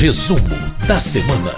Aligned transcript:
Resumo 0.00 0.40
da 0.88 0.98
semana. 0.98 1.52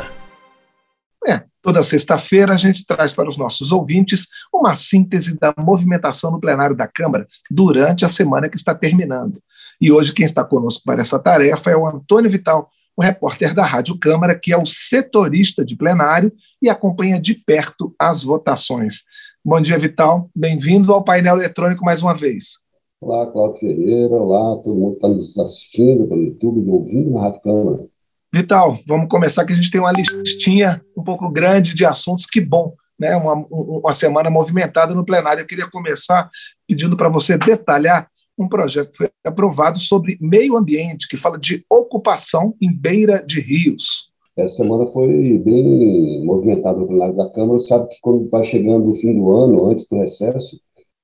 É, 1.29 1.45
toda 1.63 1.81
sexta-feira 1.85 2.53
a 2.53 2.57
gente 2.57 2.85
traz 2.85 3.15
para 3.15 3.29
os 3.29 3.39
nossos 3.39 3.71
ouvintes 3.71 4.27
uma 4.53 4.75
síntese 4.75 5.39
da 5.39 5.55
movimentação 5.57 6.33
no 6.33 6.41
plenário 6.41 6.75
da 6.75 6.89
Câmara 6.89 7.29
durante 7.49 8.05
a 8.05 8.09
semana 8.09 8.49
que 8.49 8.57
está 8.57 8.75
terminando. 8.75 9.41
E 9.81 9.93
hoje 9.93 10.13
quem 10.13 10.25
está 10.25 10.43
conosco 10.43 10.83
para 10.85 11.03
essa 11.03 11.21
tarefa 11.21 11.71
é 11.71 11.77
o 11.77 11.87
Antônio 11.87 12.29
Vital, 12.29 12.69
o 12.97 13.03
repórter 13.05 13.55
da 13.55 13.63
Rádio 13.63 13.97
Câmara, 13.97 14.37
que 14.37 14.53
é 14.53 14.59
o 14.59 14.67
setorista 14.67 15.65
de 15.65 15.77
plenário 15.77 16.33
e 16.61 16.69
acompanha 16.69 17.21
de 17.21 17.35
perto 17.35 17.95
as 17.97 18.25
votações. 18.25 19.05
Bom 19.45 19.61
dia, 19.61 19.79
Vital. 19.79 20.29
Bem-vindo 20.35 20.93
ao 20.93 21.05
painel 21.05 21.37
eletrônico 21.37 21.85
mais 21.85 22.03
uma 22.03 22.13
vez. 22.13 22.59
Olá, 23.01 23.25
Cláudio 23.31 23.61
Ferreira. 23.61 24.17
Olá, 24.17 24.57
todo 24.65 24.75
mundo 24.75 24.91
que 24.91 25.07
está 25.07 25.09
nos 25.09 25.39
assistindo 25.39 26.09
pelo 26.09 26.25
YouTube 26.25 26.67
e 26.67 26.71
ouvindo 26.71 27.13
na 27.13 27.21
Rádio 27.21 27.41
Câmara. 27.41 27.92
Vital, 28.35 28.79
vamos 28.87 29.09
começar 29.09 29.45
que 29.45 29.53
a 29.53 29.57
gente 29.57 29.71
tem 29.71 29.81
uma 29.81 29.93
listinha 29.93 30.81
um 30.97 31.03
pouco 31.03 31.29
grande 31.29 31.75
de 31.75 31.85
assuntos. 31.85 32.25
Que 32.25 32.41
bom, 32.41 32.73
né? 32.99 33.15
Uma, 33.15 33.35
uma 33.51 33.93
semana 33.93 34.31
movimentada 34.31 34.95
no 34.95 35.05
plenário. 35.05 35.43
Eu 35.43 35.47
queria 35.47 35.71
começar 35.71 36.31
pedindo 36.67 36.97
para 36.97 37.11
você 37.11 37.37
detalhar 37.37 38.09
um 38.39 38.49
projeto 38.49 38.91
que 38.91 38.97
foi 38.97 39.11
aprovado 39.25 39.79
sobre 39.79 40.17
meio 40.19 40.57
ambiente, 40.57 41.07
que 41.07 41.17
fala 41.17 41.39
de 41.39 41.63
ocupação 41.71 42.55
em 42.61 42.75
beira 42.75 43.23
de 43.23 43.39
rios. 43.39 44.11
Essa 44.35 44.63
semana 44.63 44.87
foi 44.87 45.39
bem 45.45 46.25
movimentada 46.25 46.79
no 46.79 46.87
plenário 46.87 47.15
da 47.15 47.29
Câmara. 47.31 47.61
Sabe 47.61 47.89
que 47.89 48.01
quando 48.01 48.31
vai 48.31 48.45
chegando 48.45 48.93
o 48.93 48.97
fim 48.97 49.15
do 49.15 49.31
ano, 49.31 49.67
antes 49.67 49.87
do 49.91 49.99
recesso, 49.99 50.59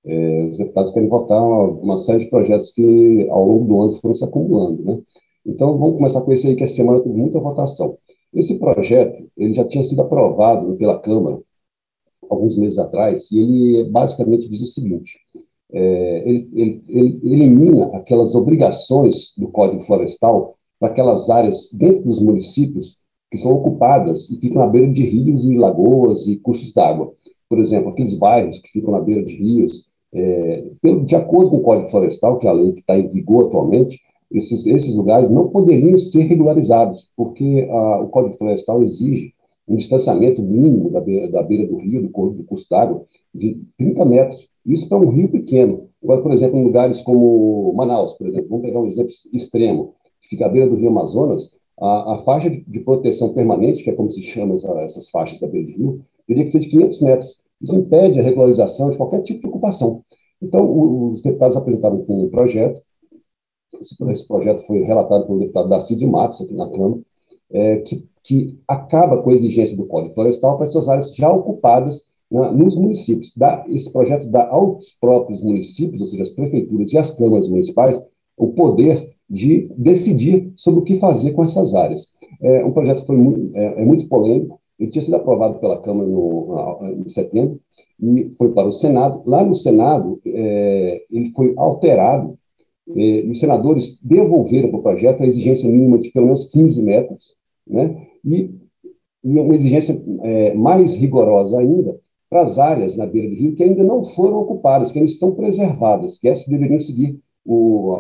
é, 0.07 0.45
os 0.45 0.57
deputados 0.57 0.95
querem 0.95 1.11
votar 1.11 1.43
uma, 1.43 1.65
uma, 1.65 2.01
série 2.01 2.25
de 2.25 2.31
projetos 2.31 2.73
que 2.73 3.29
ao 3.31 3.47
longo 3.47 3.67
do 3.67 3.83
ano 3.83 4.01
foram 4.01 4.15
se 4.15 4.25
acumulando, 4.25 4.83
né? 4.83 4.99
Então, 5.49 5.79
vamos 5.79 5.97
começar 5.97 6.21
com 6.21 6.31
esse 6.33 6.47
aí, 6.47 6.55
que 6.55 6.63
essa 6.63 6.75
semana 6.75 7.01
teve 7.01 7.17
muita 7.17 7.41
votação. 7.41 7.97
Esse 8.35 8.59
projeto, 8.59 9.27
ele 9.35 9.55
já 9.55 9.65
tinha 9.65 9.83
sido 9.83 10.03
aprovado 10.03 10.77
pela 10.77 10.99
Câmara 11.01 11.41
alguns 12.29 12.59
meses 12.59 12.79
atrás, 12.79 13.31
e 13.33 13.39
ele 13.39 13.91
basicamente 13.91 14.47
diz 14.51 14.61
o 14.61 14.67
seguinte, 14.67 15.19
é, 15.73 16.29
ele, 16.29 16.49
ele, 16.53 16.83
ele 16.89 17.21
elimina 17.25 17.87
aquelas 17.97 18.35
obrigações 18.35 19.33
do 19.39 19.49
Código 19.49 19.85
Florestal 19.85 20.57
para 20.79 20.91
aquelas 20.91 21.31
áreas 21.31 21.71
dentro 21.73 22.05
dos 22.05 22.21
municípios 22.21 22.99
que 23.31 23.39
são 23.39 23.53
ocupadas 23.53 24.29
e 24.31 24.39
ficam 24.39 24.61
na 24.61 24.67
beira 24.67 24.93
de 24.93 25.03
rios 25.03 25.47
e 25.47 25.57
lagoas 25.57 26.27
e 26.27 26.37
cursos 26.37 26.73
d'água. 26.75 27.13
Por 27.49 27.59
exemplo, 27.59 27.91
aqueles 27.91 28.15
bairros 28.15 28.59
que 28.59 28.69
ficam 28.69 28.93
na 28.93 29.01
beira 29.01 29.25
de 29.25 29.35
rios, 29.35 29.87
é, 30.13 30.71
de 31.07 31.17
acordo 31.17 31.51
com 31.51 31.57
o 31.57 31.63
Código 31.63 31.91
Florestal, 31.91 32.39
que 32.39 32.47
é 32.47 32.51
a 32.51 32.53
lei 32.53 32.73
que 32.73 32.81
está 32.81 32.99
em 32.99 33.09
vigor 33.09 33.47
atualmente, 33.47 33.99
esses, 34.31 34.67
esses 34.67 34.95
lugares 34.95 35.31
não 35.31 35.49
poderiam 35.49 35.99
ser 35.99 36.23
regularizados, 36.23 37.09
porque 37.17 37.67
a, 37.71 38.01
o 38.01 38.09
Código 38.09 38.37
Florestal 38.37 38.83
exige 38.83 39.33
um 39.67 39.77
distanciamento 39.77 40.43
mínimo 40.43 40.91
da 40.91 41.01
beira, 41.01 41.31
da 41.31 41.43
beira 41.43 41.67
do 41.67 41.77
rio, 41.77 42.03
do, 42.03 42.09
do 42.09 42.45
curso 42.45 42.67
d'água, 42.71 43.05
de 43.35 43.61
30 43.77 44.05
metros. 44.05 44.49
Isso 44.65 44.89
para 44.89 44.99
um 44.99 45.11
rio 45.11 45.29
pequeno. 45.29 45.89
Agora, 46.03 46.23
por 46.23 46.33
exemplo, 46.33 46.59
em 46.59 46.65
lugares 46.65 47.01
como 47.01 47.73
Manaus, 47.75 48.15
por 48.15 48.27
exemplo, 48.27 48.49
vamos 48.49 48.65
pegar 48.65 48.81
um 48.81 48.87
exemplo 48.87 49.11
extremo, 49.33 49.95
que 50.23 50.29
fica 50.29 50.47
à 50.47 50.49
beira 50.49 50.69
do 50.69 50.77
rio 50.77 50.89
Amazonas, 50.89 51.53
a, 51.81 52.15
a 52.15 52.19
faixa 52.25 52.51
de, 52.51 52.65
de, 52.67 52.81
proteção 52.81 53.33
permanente, 53.33 53.83
que 53.83 53.91
é 53.91 53.93
como 53.93 54.11
se 54.11 54.23
chama 54.23 54.57
essa, 54.57 54.69
essas 54.81 55.09
faixas 55.11 55.39
da 55.41 55.47
beira 55.47 55.71
do 55.71 55.77
rio, 55.77 56.01
teria 56.27 56.45
que 56.45 56.51
ser 56.51 56.61
de 56.61 56.69
500 56.69 57.01
metros. 57.01 57.39
Isso 57.61 57.75
impede 57.75 58.21
a 58.21 58.23
regularização 58.23 58.91
de 58.91 58.97
qualquer 58.97 59.23
tipo 59.23 59.41
de 59.41 59.47
ocupação. 59.49 60.03
Então, 60.41 61.11
os 61.11 61.23
deputados 61.23 61.57
apresentaram 61.57 62.05
um 62.09 62.29
projeto, 62.29 62.81
esse, 63.81 64.27
projeto 64.27 64.67
foi 64.67 64.83
relatado 64.83 65.27
pelo 65.27 65.39
deputado 65.39 65.69
Darcy 65.69 65.97
de 65.97 66.07
Matos, 66.07 66.41
aqui 66.41 66.55
na 66.55 66.71
Câmara, 66.71 67.01
é, 67.51 67.77
que, 67.79 68.05
que 68.25 68.59
acaba 68.67 69.23
com 69.23 69.31
a 69.31 69.35
exigência 69.35 69.77
do 69.77 69.87
Código 69.87 70.15
Florestal 70.15 70.57
para 70.57 70.67
essas 70.67 70.89
áreas 70.89 71.15
já 71.15 71.31
ocupadas 71.31 72.03
nos 72.31 72.77
municípios. 72.77 73.33
Dá, 73.37 73.65
esse 73.69 73.91
projeto 73.91 74.29
dá 74.29 74.49
aos 74.49 74.97
próprios 75.01 75.43
municípios, 75.43 76.01
ou 76.01 76.07
seja, 76.07 76.23
as 76.23 76.31
prefeituras 76.31 76.93
e 76.93 76.99
as 76.99 77.11
câmaras 77.11 77.49
municipais, 77.49 78.01
o 78.37 78.49
poder 78.49 79.11
de 79.29 79.71
decidir 79.77 80.53
sobre 80.57 80.81
o 80.81 80.85
que 80.85 80.99
fazer 80.99 81.33
com 81.33 81.45
essas 81.45 81.75
áreas. 81.75 82.07
É, 82.41 82.65
um 82.65 82.73
projeto 82.73 83.05
foi 83.07 83.17
muito, 83.17 83.57
é, 83.57 83.83
é 83.83 83.85
muito 83.85 84.09
polêmico, 84.09 84.61
ele 84.79 84.91
tinha 84.91 85.03
sido 85.03 85.17
aprovado 85.17 85.59
pela 85.59 85.81
Câmara 85.81 86.09
no, 86.09 86.79
em 87.05 87.09
setembro 87.09 87.59
e 88.01 88.33
foi 88.39 88.53
para 88.53 88.69
o 88.69 88.73
Senado. 88.73 89.23
Lá 89.27 89.43
no 89.43 89.57
Senado, 89.57 90.21
é, 90.25 91.05
ele 91.11 91.33
foi 91.33 91.53
alterado 91.57 92.38
é, 92.97 93.27
e 93.27 93.31
os 93.31 93.41
senadores 93.41 93.99
devolveram 94.03 94.71
para 94.71 94.79
o 94.79 94.83
projeto 94.83 95.23
a 95.23 95.27
exigência 95.27 95.69
mínima 95.69 95.99
de 95.99 96.11
pelo 96.11 96.27
menos 96.27 96.45
15 96.51 96.83
metros, 96.83 97.35
né? 97.67 98.07
e, 98.25 98.51
e 99.25 99.39
uma 99.39 99.55
exigência 99.55 100.01
é, 100.23 100.55
mais 100.55 100.95
rigorosa 100.95 101.59
ainda 101.59 101.99
para 102.31 102.43
as 102.43 102.59
áreas 102.59 102.97
na 102.97 103.07
beira 103.07 103.29
do 103.29 103.35
rio 103.35 103.55
que 103.55 103.63
ainda 103.63 103.83
não 103.83 104.05
foram 104.15 104.39
ocupadas, 104.41 104.93
que 104.93 104.99
ainda 104.99 105.11
estão 105.11 105.33
preservadas, 105.33 106.19
que 106.19 106.29
essas 106.29 106.47
deveriam 106.47 106.81
seguir 106.81 107.19
o, 107.45 107.95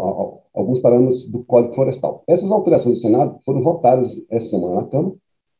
a, 0.55 0.61
alguns 0.61 0.81
parâmetros 0.81 1.27
do 1.27 1.43
Código 1.45 1.75
Florestal. 1.75 2.23
Essas 2.27 2.51
alterações 2.51 2.97
do 2.97 3.01
Senado 3.01 3.39
foram 3.45 3.63
votadas 3.63 4.23
essa 4.31 4.51
semana 4.51 4.77
na 4.77 4.85
Câmara, 4.85 5.15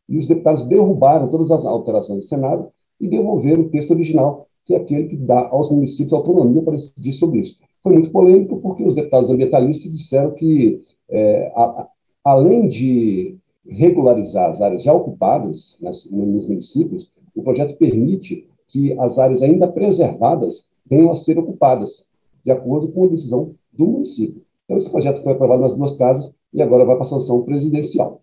e 0.09 0.19
os 0.19 0.27
deputados 0.27 0.67
derrubaram 0.67 1.29
todas 1.29 1.51
as 1.51 1.65
alterações 1.65 2.21
do 2.21 2.27
Senado 2.27 2.69
e 3.01 3.09
devolveram 3.09 3.63
o 3.63 3.69
texto 3.69 3.91
original, 3.91 4.49
que 4.65 4.75
é 4.75 4.79
aquele 4.79 5.09
que 5.09 5.17
dá 5.17 5.49
aos 5.49 5.71
municípios 5.71 6.13
autonomia 6.13 6.63
para 6.63 6.75
decidir 6.75 7.13
sobre 7.13 7.41
isso. 7.41 7.57
Foi 7.83 7.93
muito 7.93 8.11
polêmico, 8.11 8.61
porque 8.61 8.83
os 8.83 8.95
deputados 8.95 9.31
ambientalistas 9.31 9.91
disseram 9.91 10.33
que, 10.33 10.83
é, 11.09 11.53
a, 11.55 11.89
além 12.25 12.69
de 12.69 13.37
regularizar 13.67 14.51
as 14.51 14.61
áreas 14.61 14.83
já 14.83 14.93
ocupadas 14.93 15.77
nas, 15.81 16.05
nos 16.11 16.49
municípios, 16.49 17.11
o 17.35 17.43
projeto 17.43 17.77
permite 17.77 18.47
que 18.67 18.99
as 18.99 19.19
áreas 19.19 19.43
ainda 19.43 19.69
preservadas 19.69 20.67
venham 20.89 21.11
a 21.11 21.17
ser 21.17 21.39
ocupadas, 21.39 22.05
de 22.45 22.51
acordo 22.51 22.89
com 22.89 23.05
a 23.05 23.09
decisão 23.09 23.55
do 23.73 23.87
município. 23.87 24.43
Então, 24.65 24.77
esse 24.77 24.91
projeto 24.91 25.23
foi 25.23 25.33
aprovado 25.33 25.63
nas 25.63 25.77
duas 25.77 25.97
casas 25.97 26.33
e 26.53 26.63
agora 26.63 26.85
vai 26.85 26.97
para 26.97 27.05
a 27.05 27.09
sanção 27.09 27.43
presidencial. 27.43 28.21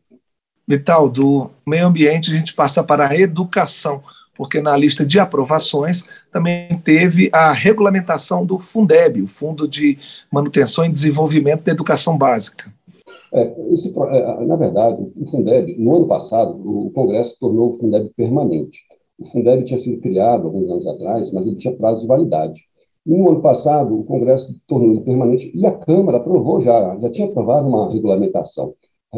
Vital, 0.68 1.10
do 1.10 1.50
meio 1.66 1.88
ambiente 1.88 2.32
a 2.32 2.36
gente 2.36 2.56
passa 2.56 2.84
para 2.84 3.08
a 3.08 3.20
educação, 3.20 4.02
porque 4.36 4.62
na 4.62 4.76
lista 4.76 5.06
de 5.06 5.20
aprovações 5.20 6.06
também 6.32 6.68
teve 6.84 7.30
a 7.34 7.52
regulamentação 7.52 8.46
do 8.46 8.60
Fundeb, 8.60 9.22
o 9.22 9.28
Fundo 9.28 9.68
de 9.68 9.98
Manutenção 10.32 10.86
e 10.86 10.92
Desenvolvimento 10.92 11.64
da 11.64 11.72
Educação 11.72 12.18
Básica. 12.18 12.72
É, 13.34 13.74
esse, 13.74 13.94
é, 13.98 14.46
na 14.46 14.56
verdade, 14.56 15.02
o 15.16 15.30
Fundeb, 15.30 15.76
no 15.78 15.96
ano 15.96 16.08
passado, 16.08 16.52
o 16.54 16.92
Congresso 16.92 17.36
tornou 17.40 17.72
o 17.72 17.78
Fundeb 17.80 18.10
permanente. 18.16 18.80
O 19.18 19.28
Fundeb 19.30 19.64
tinha 19.66 19.80
sido 19.80 20.02
criado 20.02 20.48
alguns 20.48 20.70
anos 20.70 20.88
atrás, 20.88 21.32
mas 21.32 21.46
ele 21.48 21.56
tinha 21.56 21.76
prazo 21.76 22.02
de 22.02 22.08
validade. 22.08 22.60
E 23.06 23.16
no 23.16 23.30
ano 23.30 23.42
passado, 23.42 23.98
o 23.98 24.04
Congresso 24.04 24.54
tornou 24.68 24.92
ele 24.92 25.02
permanente 25.02 25.52
e 25.54 25.66
a 25.66 25.72
Câmara 25.72 26.18
aprovou 26.18 26.62
já, 26.62 26.98
já 27.00 27.10
tinha 27.12 27.28
aprovado 27.28 27.68
uma 27.68 27.92
regulamentação. 27.92 28.74
A 29.14 29.18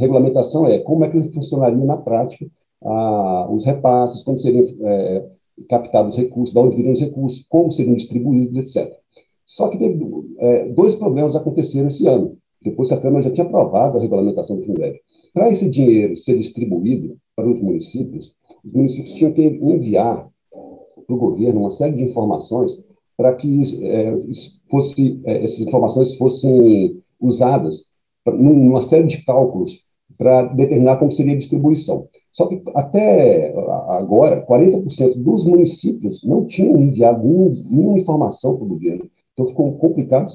regulamentação 0.00 0.66
é 0.66 0.78
como 0.78 1.04
é 1.04 1.10
que 1.10 1.32
funcionaria 1.32 1.84
na 1.84 1.96
prática 1.96 2.46
ah, 2.82 3.48
os 3.50 3.64
repasses, 3.64 4.22
como 4.22 4.38
seriam 4.38 4.66
é, 4.82 5.26
captados 5.68 6.16
os 6.16 6.22
recursos, 6.22 6.52
de 6.52 6.58
onde 6.58 6.76
viriam 6.76 6.94
os 6.94 7.00
recursos, 7.00 7.46
como 7.48 7.72
seriam 7.72 7.96
distribuídos, 7.96 8.56
etc. 8.56 8.92
Só 9.46 9.68
que 9.68 9.78
teve 9.78 10.06
é, 10.38 10.68
dois 10.68 10.94
problemas 10.94 11.36
aconteceram 11.36 11.88
esse 11.88 12.06
ano, 12.06 12.36
depois 12.62 12.88
que 12.88 12.94
a 12.94 13.00
Câmara 13.00 13.24
já 13.24 13.30
tinha 13.30 13.46
aprovado 13.46 13.98
a 13.98 14.00
regulamentação 14.00 14.56
do 14.56 14.64
Fundeb. 14.64 14.98
Para 15.32 15.50
esse 15.50 15.68
dinheiro 15.68 16.16
ser 16.16 16.36
distribuído 16.38 17.16
para 17.36 17.48
os 17.48 17.60
municípios, 17.60 18.34
os 18.64 18.72
municípios 18.72 19.14
tinham 19.14 19.32
que 19.32 19.42
enviar 19.42 20.28
para 21.06 21.14
o 21.14 21.18
governo 21.18 21.60
uma 21.60 21.72
série 21.72 21.94
de 21.94 22.02
informações 22.02 22.84
para 23.16 23.34
que 23.34 23.62
é, 23.84 24.14
fosse, 24.70 25.20
é, 25.24 25.44
essas 25.44 25.60
informações 25.60 26.16
fossem 26.16 27.02
usadas 27.20 27.82
numa 28.26 28.82
série 28.82 29.06
de 29.06 29.24
cálculos 29.24 29.84
para 30.16 30.44
determinar 30.44 30.96
como 30.96 31.12
seria 31.12 31.34
a 31.34 31.38
distribuição. 31.38 32.08
Só 32.32 32.46
que 32.46 32.62
até 32.74 33.52
agora, 33.88 34.44
40% 34.46 35.16
dos 35.16 35.44
municípios 35.44 36.22
não 36.22 36.46
tinham 36.46 36.80
enviado 36.80 37.26
nenhuma 37.26 37.98
informação 37.98 38.56
para 38.56 38.64
o 38.64 38.68
governo. 38.68 39.10
Então 39.32 39.48
ficou 39.48 39.72
complicado 39.78 40.30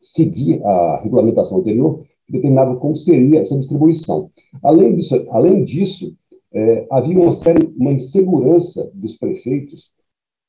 seguir 0.00 0.64
a 0.64 1.00
regulamentação 1.02 1.58
anterior, 1.58 2.04
que 2.26 2.32
determinava 2.32 2.76
como 2.76 2.96
seria 2.96 3.40
essa 3.40 3.56
distribuição. 3.56 4.30
Além 4.62 4.96
disso, 4.96 5.26
além 5.30 5.64
disso 5.64 6.14
é, 6.52 6.86
havia 6.90 7.20
uma 7.20 7.32
série, 7.32 7.72
uma 7.76 7.92
insegurança 7.92 8.90
dos 8.94 9.16
prefeitos 9.16 9.90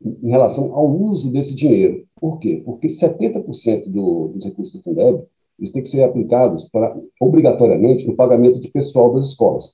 em 0.04 0.30
relação 0.30 0.74
ao 0.76 0.90
uso 0.90 1.32
desse 1.32 1.54
dinheiro. 1.54 2.06
Por 2.20 2.40
quê? 2.40 2.62
Porque 2.66 2.88
70% 2.88 3.90
do, 3.90 4.30
dos 4.30 4.46
recursos 4.46 4.74
do 4.74 4.84
Fundeb 4.84 5.24
eles 5.60 5.72
têm 5.72 5.82
que 5.82 5.90
ser 5.90 6.04
aplicados 6.04 6.70
obrigatoriamente 7.20 8.06
no 8.06 8.16
pagamento 8.16 8.60
de 8.60 8.68
pessoal 8.68 9.14
das 9.14 9.30
escolas. 9.30 9.66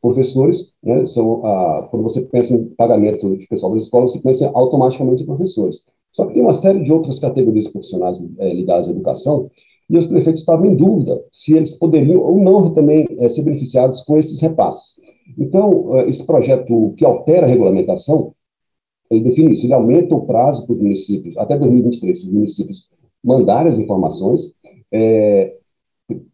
Professores, 0.00 0.72
né, 0.82 1.06
são, 1.06 1.44
ah, 1.44 1.88
quando 1.90 2.02
você 2.02 2.22
pensa 2.22 2.54
em 2.54 2.64
pagamento 2.70 3.36
de 3.36 3.46
pessoal 3.46 3.74
das 3.74 3.84
escolas, 3.84 4.12
você 4.12 4.20
pensa 4.20 4.50
automaticamente 4.54 5.22
em 5.22 5.26
professores. 5.26 5.84
Só 6.12 6.26
que 6.26 6.34
tem 6.34 6.42
uma 6.42 6.54
série 6.54 6.82
de 6.82 6.92
outras 6.92 7.18
categorias 7.18 7.68
profissionais 7.68 8.18
é, 8.38 8.52
ligadas 8.52 8.88
à 8.88 8.90
educação 8.90 9.50
e 9.88 9.96
os 9.96 10.06
prefeitos 10.06 10.40
estavam 10.40 10.66
em 10.66 10.76
dúvida 10.76 11.22
se 11.32 11.52
eles 11.54 11.74
poderiam 11.74 12.20
ou 12.22 12.38
não 12.38 12.72
também 12.72 13.06
é, 13.18 13.28
ser 13.28 13.42
beneficiados 13.42 14.02
com 14.02 14.16
esses 14.16 14.40
repasses. 14.40 14.96
Então, 15.38 15.96
é, 15.96 16.08
esse 16.08 16.24
projeto 16.24 16.94
que 16.96 17.04
altera 17.04 17.46
a 17.46 17.48
regulamentação, 17.48 18.34
ele 19.10 19.22
define 19.22 19.52
isso, 19.52 19.66
ele 19.66 19.74
aumenta 19.74 20.14
o 20.14 20.26
prazo 20.26 20.64
para 20.66 20.74
os 20.74 20.80
municípios, 20.80 21.36
até 21.36 21.58
2023, 21.58 22.20
para 22.20 22.28
os 22.28 22.34
municípios 22.34 22.88
mandarem 23.22 23.72
as 23.72 23.78
informações 23.78 24.52
é, 24.92 25.56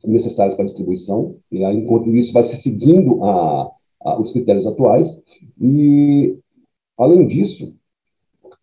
necessárias 0.04 0.54
para 0.54 0.64
a 0.64 0.66
distribuição, 0.66 1.36
e 1.50 1.64
aí, 1.64 1.76
enquanto 1.76 2.14
isso 2.14 2.32
vai 2.32 2.44
se 2.44 2.56
seguindo 2.56 3.22
a, 3.24 3.70
a, 4.02 4.20
os 4.20 4.32
critérios 4.32 4.66
atuais, 4.66 5.20
e, 5.60 6.36
além 6.98 7.26
disso, 7.26 7.74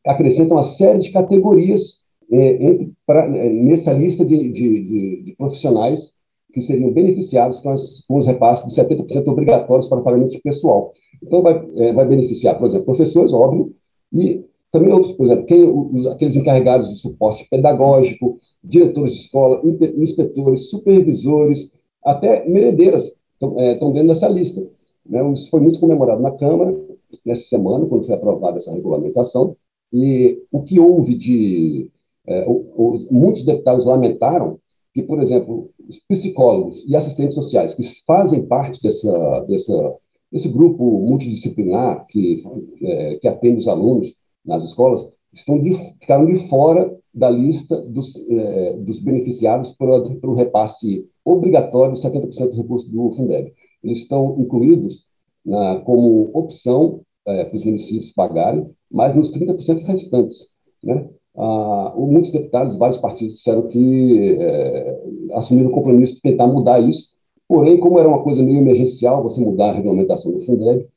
acrescenta 0.06 0.54
uma 0.54 0.64
série 0.64 1.00
de 1.00 1.12
categorias 1.12 2.04
é, 2.32 2.64
entre, 2.64 2.94
pra, 3.06 3.26
é, 3.26 3.50
nessa 3.50 3.94
lista 3.94 4.26
de, 4.26 4.38
de, 4.50 4.84
de, 4.84 5.24
de, 5.24 5.36
profissionais 5.36 6.14
que 6.52 6.62
seriam 6.62 6.92
beneficiados 6.92 7.60
com, 7.62 7.70
as, 7.70 8.06
com 8.08 8.18
os 8.18 8.26
repasses 8.26 8.68
de 8.68 8.82
70% 8.82 9.28
obrigatórios 9.28 9.88
para 9.88 10.02
pagamento 10.02 10.32
de 10.32 10.42
pessoal. 10.42 10.94
Então, 11.22 11.42
vai, 11.42 11.66
é, 11.76 11.94
vai 11.94 12.06
beneficiar, 12.08 12.58
por 12.58 12.68
exemplo, 12.68 12.86
professores, 12.86 13.34
óbvio, 13.34 13.74
e 14.12 14.44
também 14.74 14.92
outros, 14.92 15.14
por 15.14 15.28
exemplo, 15.28 15.46
quem, 15.46 15.64
os, 15.64 16.08
aqueles 16.08 16.36
encarregados 16.36 16.90
de 16.90 16.98
suporte 16.98 17.48
pedagógico, 17.48 18.40
diretores 18.64 19.14
de 19.14 19.20
escola, 19.20 19.62
inspetores, 19.96 20.72
supervisores, 20.72 21.72
até 22.04 22.44
merendeiras 22.50 23.14
estão 23.34 23.60
é, 23.60 23.76
dentro 23.76 24.08
dessa 24.08 24.28
lista. 24.28 24.68
Né? 25.06 25.32
Isso 25.34 25.48
foi 25.52 25.60
muito 25.60 25.80
comemorado 25.80 26.24
na 26.24 26.32
Câmara 26.32 26.76
nessa 27.24 27.44
semana, 27.44 27.86
quando 27.86 28.08
foi 28.08 28.16
aprovada 28.16 28.58
essa 28.58 28.74
regulamentação, 28.74 29.56
e 29.92 30.42
o 30.52 30.64
que 30.64 30.80
houve 30.80 31.16
de. 31.16 31.92
É, 32.26 32.44
o, 32.48 32.54
o, 32.76 33.08
muitos 33.12 33.46
deputados 33.46 33.86
lamentaram 33.86 34.58
que, 34.92 35.04
por 35.04 35.22
exemplo, 35.22 35.70
os 35.88 36.00
psicólogos 36.08 36.84
e 36.88 36.96
assistentes 36.96 37.36
sociais 37.36 37.76
que 37.76 37.84
fazem 38.08 38.48
parte 38.48 38.82
dessa, 38.82 39.42
dessa, 39.42 39.96
desse 40.32 40.50
grupo 40.50 40.84
multidisciplinar 41.00 42.08
que, 42.08 42.44
é, 42.82 43.16
que 43.18 43.28
atende 43.28 43.60
os 43.60 43.68
alunos 43.68 44.16
nas 44.46 44.64
escolas, 44.64 45.08
estão 45.34 45.60
de, 45.60 45.74
ficaram 46.00 46.26
de 46.26 46.48
fora 46.48 46.96
da 47.14 47.30
lista 47.30 47.80
dos, 47.82 48.16
é, 48.30 48.78
dos 48.78 49.00
beneficiados 49.00 49.72
pelo, 49.74 50.16
pelo 50.20 50.34
repasse 50.34 51.08
obrigatório 51.24 51.96
de 51.96 52.02
70% 52.02 52.50
do 52.50 52.58
recurso 52.58 52.92
do 52.92 53.12
Fundeb. 53.12 53.54
Eles 53.84 54.00
estão 54.00 54.36
incluídos 54.40 55.06
na, 55.46 55.80
como 55.82 56.32
opção 56.34 57.02
é, 57.28 57.46
para 57.46 57.58
os 57.58 57.64
municípios 57.64 58.12
pagarem, 58.12 58.70
mas 58.92 59.16
nos 59.16 59.32
30% 59.32 59.84
restantes. 59.86 60.48
Né? 60.84 61.08
Ah, 61.36 61.94
muitos 61.98 62.32
deputados, 62.32 62.78
vários 62.78 62.98
partidos 62.98 63.36
disseram 63.36 63.68
que 63.68 64.38
é, 64.40 65.04
assumiram 65.34 65.70
o 65.70 65.74
compromisso 65.74 66.16
de 66.16 66.22
tentar 66.22 66.48
mudar 66.48 66.80
isso, 66.80 67.10
porém, 67.48 67.80
como 67.80 68.00
era 68.00 68.08
uma 68.08 68.24
coisa 68.24 68.44
meio 68.44 68.60
emergencial, 68.60 69.24
você 69.24 69.40
mudar 69.40 69.70
a 69.70 69.74
regulamentação 69.74 70.32
do 70.32 70.46
Fundeb, 70.46 70.88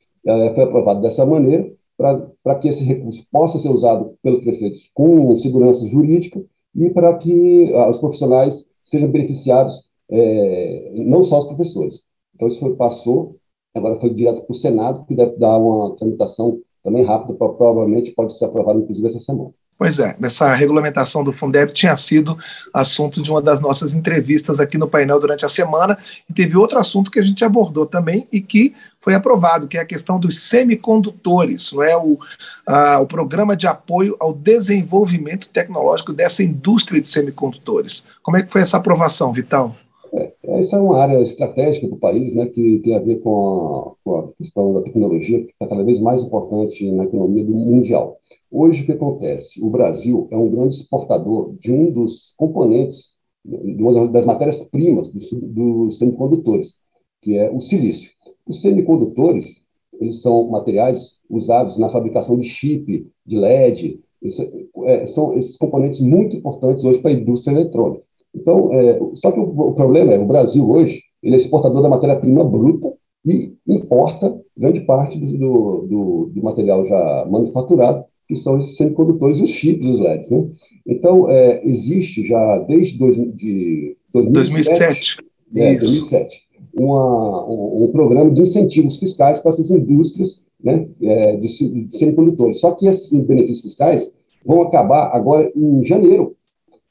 foi 0.54 0.64
aprovado 0.64 1.00
dessa 1.00 1.24
maneira, 1.24 1.70
para 1.96 2.54
que 2.60 2.68
esse 2.68 2.84
recurso 2.84 3.26
possa 3.30 3.58
ser 3.58 3.70
usado 3.70 4.16
pelos 4.22 4.42
prefeitos 4.42 4.90
com 4.94 5.36
segurança 5.38 5.86
jurídica 5.88 6.42
e 6.74 6.90
para 6.90 7.16
que 7.18 7.72
ah, 7.74 7.90
os 7.90 7.98
profissionais 7.98 8.66
sejam 8.84 9.10
beneficiados, 9.10 9.74
é, 10.10 10.92
não 10.94 11.24
só 11.24 11.38
os 11.38 11.46
professores. 11.46 12.02
Então, 12.34 12.48
isso 12.48 12.60
foi, 12.60 12.76
passou, 12.76 13.36
agora 13.74 13.98
foi 14.00 14.10
direto 14.14 14.42
para 14.42 14.52
o 14.52 14.56
Senado, 14.56 15.04
que 15.06 15.14
deve 15.14 15.36
dar 15.38 15.58
uma 15.58 15.96
tramitação 15.96 16.60
também 16.82 17.04
rápida, 17.04 17.34
provavelmente 17.34 18.12
pode 18.12 18.36
ser 18.36 18.44
aprovado, 18.44 18.80
inclusive, 18.80 19.08
essa 19.08 19.20
semana. 19.20 19.52
Pois 19.78 19.98
é, 19.98 20.16
essa 20.22 20.54
regulamentação 20.54 21.22
do 21.22 21.32
Fundeb 21.32 21.70
tinha 21.70 21.94
sido 21.96 22.36
assunto 22.72 23.20
de 23.20 23.30
uma 23.30 23.42
das 23.42 23.60
nossas 23.60 23.94
entrevistas 23.94 24.58
aqui 24.58 24.78
no 24.78 24.88
painel 24.88 25.20
durante 25.20 25.44
a 25.44 25.48
semana, 25.48 25.98
e 26.28 26.32
teve 26.32 26.56
outro 26.56 26.78
assunto 26.78 27.10
que 27.10 27.18
a 27.18 27.22
gente 27.22 27.44
abordou 27.44 27.84
também 27.84 28.26
e 28.32 28.40
que 28.40 28.74
foi 28.98 29.14
aprovado, 29.14 29.68
que 29.68 29.76
é 29.76 29.80
a 29.80 29.86
questão 29.86 30.18
dos 30.18 30.48
semicondutores, 30.48 31.72
não 31.72 31.82
é 31.82 31.94
o, 31.94 32.18
a, 32.66 33.00
o 33.00 33.06
programa 33.06 33.54
de 33.54 33.66
apoio 33.66 34.16
ao 34.18 34.32
desenvolvimento 34.32 35.48
tecnológico 35.50 36.12
dessa 36.12 36.42
indústria 36.42 37.00
de 37.00 37.06
semicondutores. 37.06 38.06
Como 38.22 38.38
é 38.38 38.42
que 38.42 38.50
foi 38.50 38.62
essa 38.62 38.78
aprovação, 38.78 39.30
Vital? 39.30 39.76
É, 40.14 40.32
essa 40.60 40.76
é 40.76 40.80
uma 40.80 41.02
área 41.02 41.22
estratégica 41.22 41.86
do 41.86 41.96
país, 41.96 42.34
né, 42.34 42.46
que 42.46 42.80
tem 42.82 42.96
a 42.96 43.00
ver 43.00 43.16
com 43.20 43.94
a, 44.00 44.04
com 44.04 44.18
a 44.18 44.32
questão 44.38 44.72
da 44.72 44.82
tecnologia, 44.82 45.40
que 45.40 45.52
está 45.52 45.66
cada 45.68 45.84
vez 45.84 46.00
mais 46.00 46.22
importante 46.22 46.90
na 46.92 47.04
economia 47.04 47.44
mundial. 47.44 48.16
Hoje, 48.50 48.82
o 48.82 48.86
que 48.86 48.92
acontece? 48.92 49.62
O 49.62 49.70
Brasil 49.70 50.28
é 50.30 50.36
um 50.36 50.50
grande 50.50 50.76
exportador 50.76 51.54
de 51.58 51.72
um 51.72 51.90
dos 51.90 52.32
componentes, 52.36 53.06
de 53.44 53.82
uma 53.82 54.08
das 54.08 54.24
matérias-primas 54.24 55.10
dos, 55.12 55.98
semicondutores, 55.98 56.74
que 57.22 57.36
é 57.36 57.50
o 57.50 57.60
silício. 57.60 58.10
Os 58.46 58.60
semicondutores, 58.60 59.56
eles 60.00 60.20
são 60.20 60.48
materiais 60.48 61.18
usados 61.28 61.76
na 61.76 61.90
fabricação 61.90 62.36
de 62.36 62.44
chip, 62.44 63.10
de 63.24 63.36
LED, 63.36 64.00
é, 64.84 65.06
são 65.06 65.34
esses 65.34 65.56
componentes 65.56 66.00
muito 66.00 66.36
importantes 66.36 66.84
hoje 66.84 66.98
para 66.98 67.10
a 67.10 67.14
indústria 67.14 67.54
eletrônica. 67.54 68.04
Então, 68.34 68.72
é, 68.72 68.98
só 69.14 69.32
que 69.32 69.40
o, 69.40 69.44
o, 69.44 69.74
problema 69.74 70.12
é, 70.12 70.18
o 70.18 70.26
Brasil 70.26 70.68
hoje, 70.68 71.02
ele 71.22 71.34
é 71.34 71.38
exportador 71.38 71.82
da 71.82 71.88
matéria-prima 71.88 72.44
bruta 72.44 72.92
e 73.24 73.54
importa 73.66 74.38
grande 74.56 74.80
parte 74.80 75.18
do, 75.18 75.86
do, 75.86 76.30
do, 76.34 76.42
material 76.42 76.86
já 76.86 77.26
manufaturado, 77.30 78.04
que 78.26 78.36
são 78.36 78.58
esses 78.60 78.76
semicondutores 78.76 79.38
e 79.38 79.44
os 79.44 79.50
chips 79.50 79.86
dos 79.86 80.00
LEDs. 80.00 80.30
Né? 80.30 80.48
Então, 80.86 81.30
é, 81.30 81.66
existe 81.66 82.26
já 82.26 82.58
desde 82.60 82.98
dois, 82.98 83.16
de 83.34 83.96
2007, 84.12 85.18
2007. 85.18 85.18
É, 85.54 85.78
2007 85.78 86.46
uma, 86.78 87.46
um, 87.46 87.84
um, 87.84 87.92
programa 87.92 88.30
de 88.30 88.42
incentivos 88.42 88.98
fiscais 88.98 89.40
para 89.40 89.50
essas 89.50 89.70
indústrias 89.70 90.42
né, 90.62 90.86
é, 91.00 91.36
de, 91.36 91.84
de 91.86 91.98
semicondutores. 91.98 92.60
Só 92.60 92.72
que 92.72 92.86
esses 92.86 93.10
benefícios 93.12 93.62
fiscais 93.62 94.12
vão 94.44 94.62
acabar 94.62 95.10
agora 95.14 95.50
em 95.56 95.82
janeiro 95.84 96.36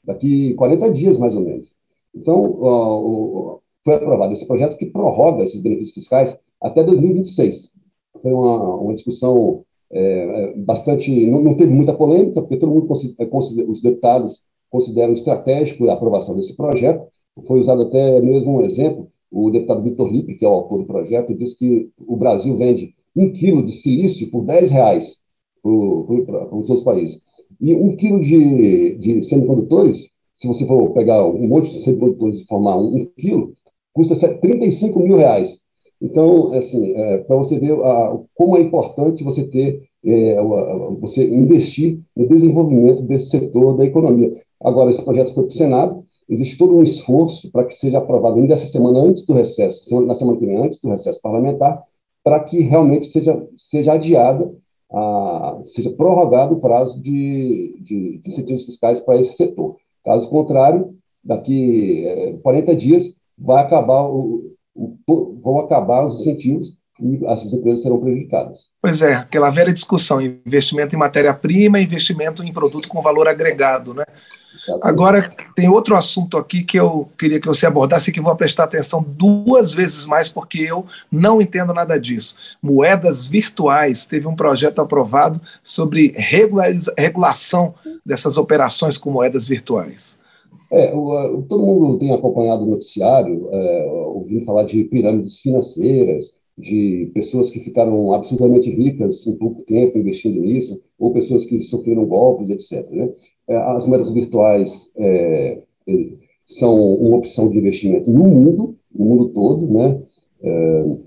daqui 0.04 0.54
40 0.54 0.92
dias, 0.92 1.18
mais 1.18 1.34
ou 1.34 1.42
menos. 1.42 1.74
Então, 2.14 2.50
uh, 2.50 3.60
foi 3.84 3.94
aprovado 3.94 4.32
esse 4.32 4.46
projeto 4.46 4.76
que 4.76 4.86
prorroga 4.86 5.44
esses 5.44 5.60
benefícios 5.60 5.94
fiscais 5.94 6.36
até 6.60 6.82
2026. 6.82 7.70
Foi 8.22 8.32
uma, 8.32 8.76
uma 8.76 8.94
discussão 8.94 9.64
é, 9.92 10.00
é, 10.00 10.56
bastante. 10.56 11.26
Não, 11.26 11.42
não, 11.42 11.56
teve 11.56 11.72
muita 11.72 11.94
polêmica, 11.94 12.40
porque 12.40 12.56
todo 12.56 12.72
mundo, 12.72 12.88
é, 13.18 13.26
considera, 13.26 13.70
os 13.70 13.80
deputados 13.80 14.40
consideram 14.70 15.12
estratégico 15.12 15.88
a 15.88 15.94
aprovação 15.94 16.34
desse 16.36 16.56
projeto. 16.56 17.06
Foi 17.46 17.60
usado 17.60 17.82
até 17.82 18.20
mesmo 18.20 18.58
um 18.58 18.64
exemplo. 18.64 19.08
O 19.30 19.50
deputado 19.50 19.82
Vitor 19.82 20.10
Lippe, 20.10 20.34
que 20.36 20.44
é 20.44 20.48
o 20.48 20.52
autor 20.52 20.78
do 20.78 20.86
projeto, 20.86 21.34
disse 21.34 21.56
que 21.56 21.90
o 21.98 22.16
Brasil 22.16 22.56
vende 22.56 22.94
um 23.14 23.32
quilo 23.32 23.64
de 23.64 23.72
silício 23.72 24.30
por 24.30 24.44
10 24.44 24.70
reais 24.70 25.18
para 25.62 26.56
os 26.56 26.66
seus 26.66 26.82
países. 26.82 27.20
E 27.60 27.74
um 27.74 27.96
quilo 27.96 28.20
de, 28.20 28.96
de 28.96 29.24
semicondutores, 29.24 30.10
se 30.36 30.46
você 30.46 30.66
for 30.66 30.90
pegar 30.90 31.24
um 31.24 31.48
monte 31.48 31.72
de 31.72 31.82
semicondutores 31.82 32.40
e 32.40 32.46
formar 32.46 32.76
um, 32.76 32.96
um 32.96 33.06
quilo, 33.16 33.52
custa 33.92 34.14
35 34.34 35.00
mil 35.00 35.16
reais. 35.16 35.58
Então, 36.00 36.52
assim, 36.52 36.92
é, 36.92 37.18
para 37.18 37.36
você 37.36 37.58
ver 37.58 37.72
a, 37.72 38.18
como 38.34 38.56
é 38.56 38.60
importante 38.60 39.24
você 39.24 39.44
ter, 39.44 39.82
é, 40.04 40.42
você 41.00 41.26
investir 41.26 42.00
no 42.14 42.28
desenvolvimento 42.28 43.02
desse 43.02 43.30
setor 43.30 43.76
da 43.76 43.84
economia. 43.84 44.40
Agora, 44.60 44.90
esse 44.90 45.04
projeto 45.04 45.34
foi 45.34 45.44
para 45.44 45.52
o 45.52 45.56
Senado, 45.56 46.04
existe 46.28 46.58
todo 46.58 46.76
um 46.76 46.82
esforço 46.82 47.50
para 47.50 47.64
que 47.64 47.74
seja 47.74 47.98
aprovado 47.98 48.38
ainda 48.38 48.54
essa 48.54 48.66
semana 48.66 48.98
antes 49.00 49.24
do 49.24 49.32
recesso, 49.32 50.04
na 50.04 50.14
semana 50.14 50.38
que 50.38 50.46
vem 50.46 50.56
antes 50.56 50.80
do 50.80 50.90
recesso 50.90 51.20
parlamentar, 51.20 51.82
para 52.22 52.40
que 52.40 52.60
realmente 52.60 53.06
seja, 53.06 53.46
seja 53.56 53.92
adiada 53.92 54.52
a, 54.92 55.60
seja 55.64 55.90
prorrogado 55.90 56.54
o 56.54 56.60
prazo 56.60 57.00
de, 57.00 57.76
de, 57.80 58.18
de 58.18 58.28
incentivos 58.28 58.64
fiscais 58.64 59.00
para 59.00 59.20
esse 59.20 59.34
setor. 59.34 59.76
Caso 60.04 60.28
contrário, 60.28 60.94
daqui 61.22 62.04
é, 62.06 62.32
40 62.42 62.76
dias 62.76 63.04
vai 63.38 63.62
acabar 63.62 64.08
o, 64.08 64.54
o, 64.74 65.35
vão 65.46 65.60
acabar 65.60 66.04
os 66.04 66.20
incentivos 66.20 66.72
e 67.00 67.24
essas 67.26 67.52
empresas 67.52 67.82
serão 67.82 68.00
prejudicadas. 68.00 68.58
Pois 68.82 69.00
é, 69.00 69.14
aquela 69.14 69.48
velha 69.48 69.72
discussão, 69.72 70.20
investimento 70.20 70.96
em 70.96 70.98
matéria-prima, 70.98 71.80
investimento 71.80 72.42
em 72.42 72.52
produto 72.52 72.88
com 72.88 73.00
valor 73.00 73.28
agregado, 73.28 73.94
né? 73.94 74.04
Agora, 74.82 75.30
tem 75.54 75.68
outro 75.68 75.94
assunto 75.94 76.36
aqui 76.36 76.64
que 76.64 76.76
eu 76.76 77.08
queria 77.16 77.38
que 77.38 77.46
você 77.46 77.66
abordasse 77.66 78.10
e 78.10 78.12
que 78.12 78.20
vou 78.20 78.34
prestar 78.34 78.64
atenção 78.64 79.04
duas 79.06 79.72
vezes 79.72 80.06
mais, 80.06 80.28
porque 80.28 80.58
eu 80.58 80.84
não 81.12 81.40
entendo 81.40 81.72
nada 81.72 82.00
disso. 82.00 82.36
Moedas 82.60 83.28
virtuais. 83.28 84.06
Teve 84.06 84.26
um 84.26 84.34
projeto 84.34 84.80
aprovado 84.80 85.40
sobre 85.62 86.12
regulação 86.16 87.72
dessas 88.04 88.36
operações 88.36 88.98
com 88.98 89.10
moedas 89.10 89.46
virtuais. 89.46 90.18
É, 90.70 90.94
o, 90.94 91.42
todo 91.42 91.64
mundo 91.64 91.98
tem 91.98 92.12
acompanhado 92.12 92.64
o 92.64 92.70
noticiário, 92.70 93.48
é, 93.52 93.86
ouvindo 94.06 94.44
falar 94.44 94.64
de 94.64 94.84
pirâmides 94.84 95.38
financeiras, 95.40 96.34
de 96.58 97.10
pessoas 97.12 97.50
que 97.50 97.60
ficaram 97.60 98.12
absolutamente 98.12 98.70
ricas 98.70 99.26
em 99.26 99.36
pouco 99.36 99.62
tempo 99.62 99.98
investindo 99.98 100.40
nisso, 100.40 100.80
ou 100.98 101.12
pessoas 101.12 101.44
que 101.44 101.62
sofreram 101.62 102.06
golpes, 102.06 102.50
etc. 102.50 102.90
Né? 102.90 103.12
É, 103.48 103.56
as 103.56 103.86
moedas 103.86 104.10
virtuais, 104.10 104.90
é, 104.96 105.62
são 106.46 106.74
uma 106.74 107.16
opção 107.16 107.50
de 107.50 107.58
investimento 107.58 108.10
no 108.10 108.26
mundo, 108.26 108.76
no 108.94 109.04
mundo 109.04 109.28
todo, 109.30 109.66
né? 109.68 110.00
É, 110.42 110.98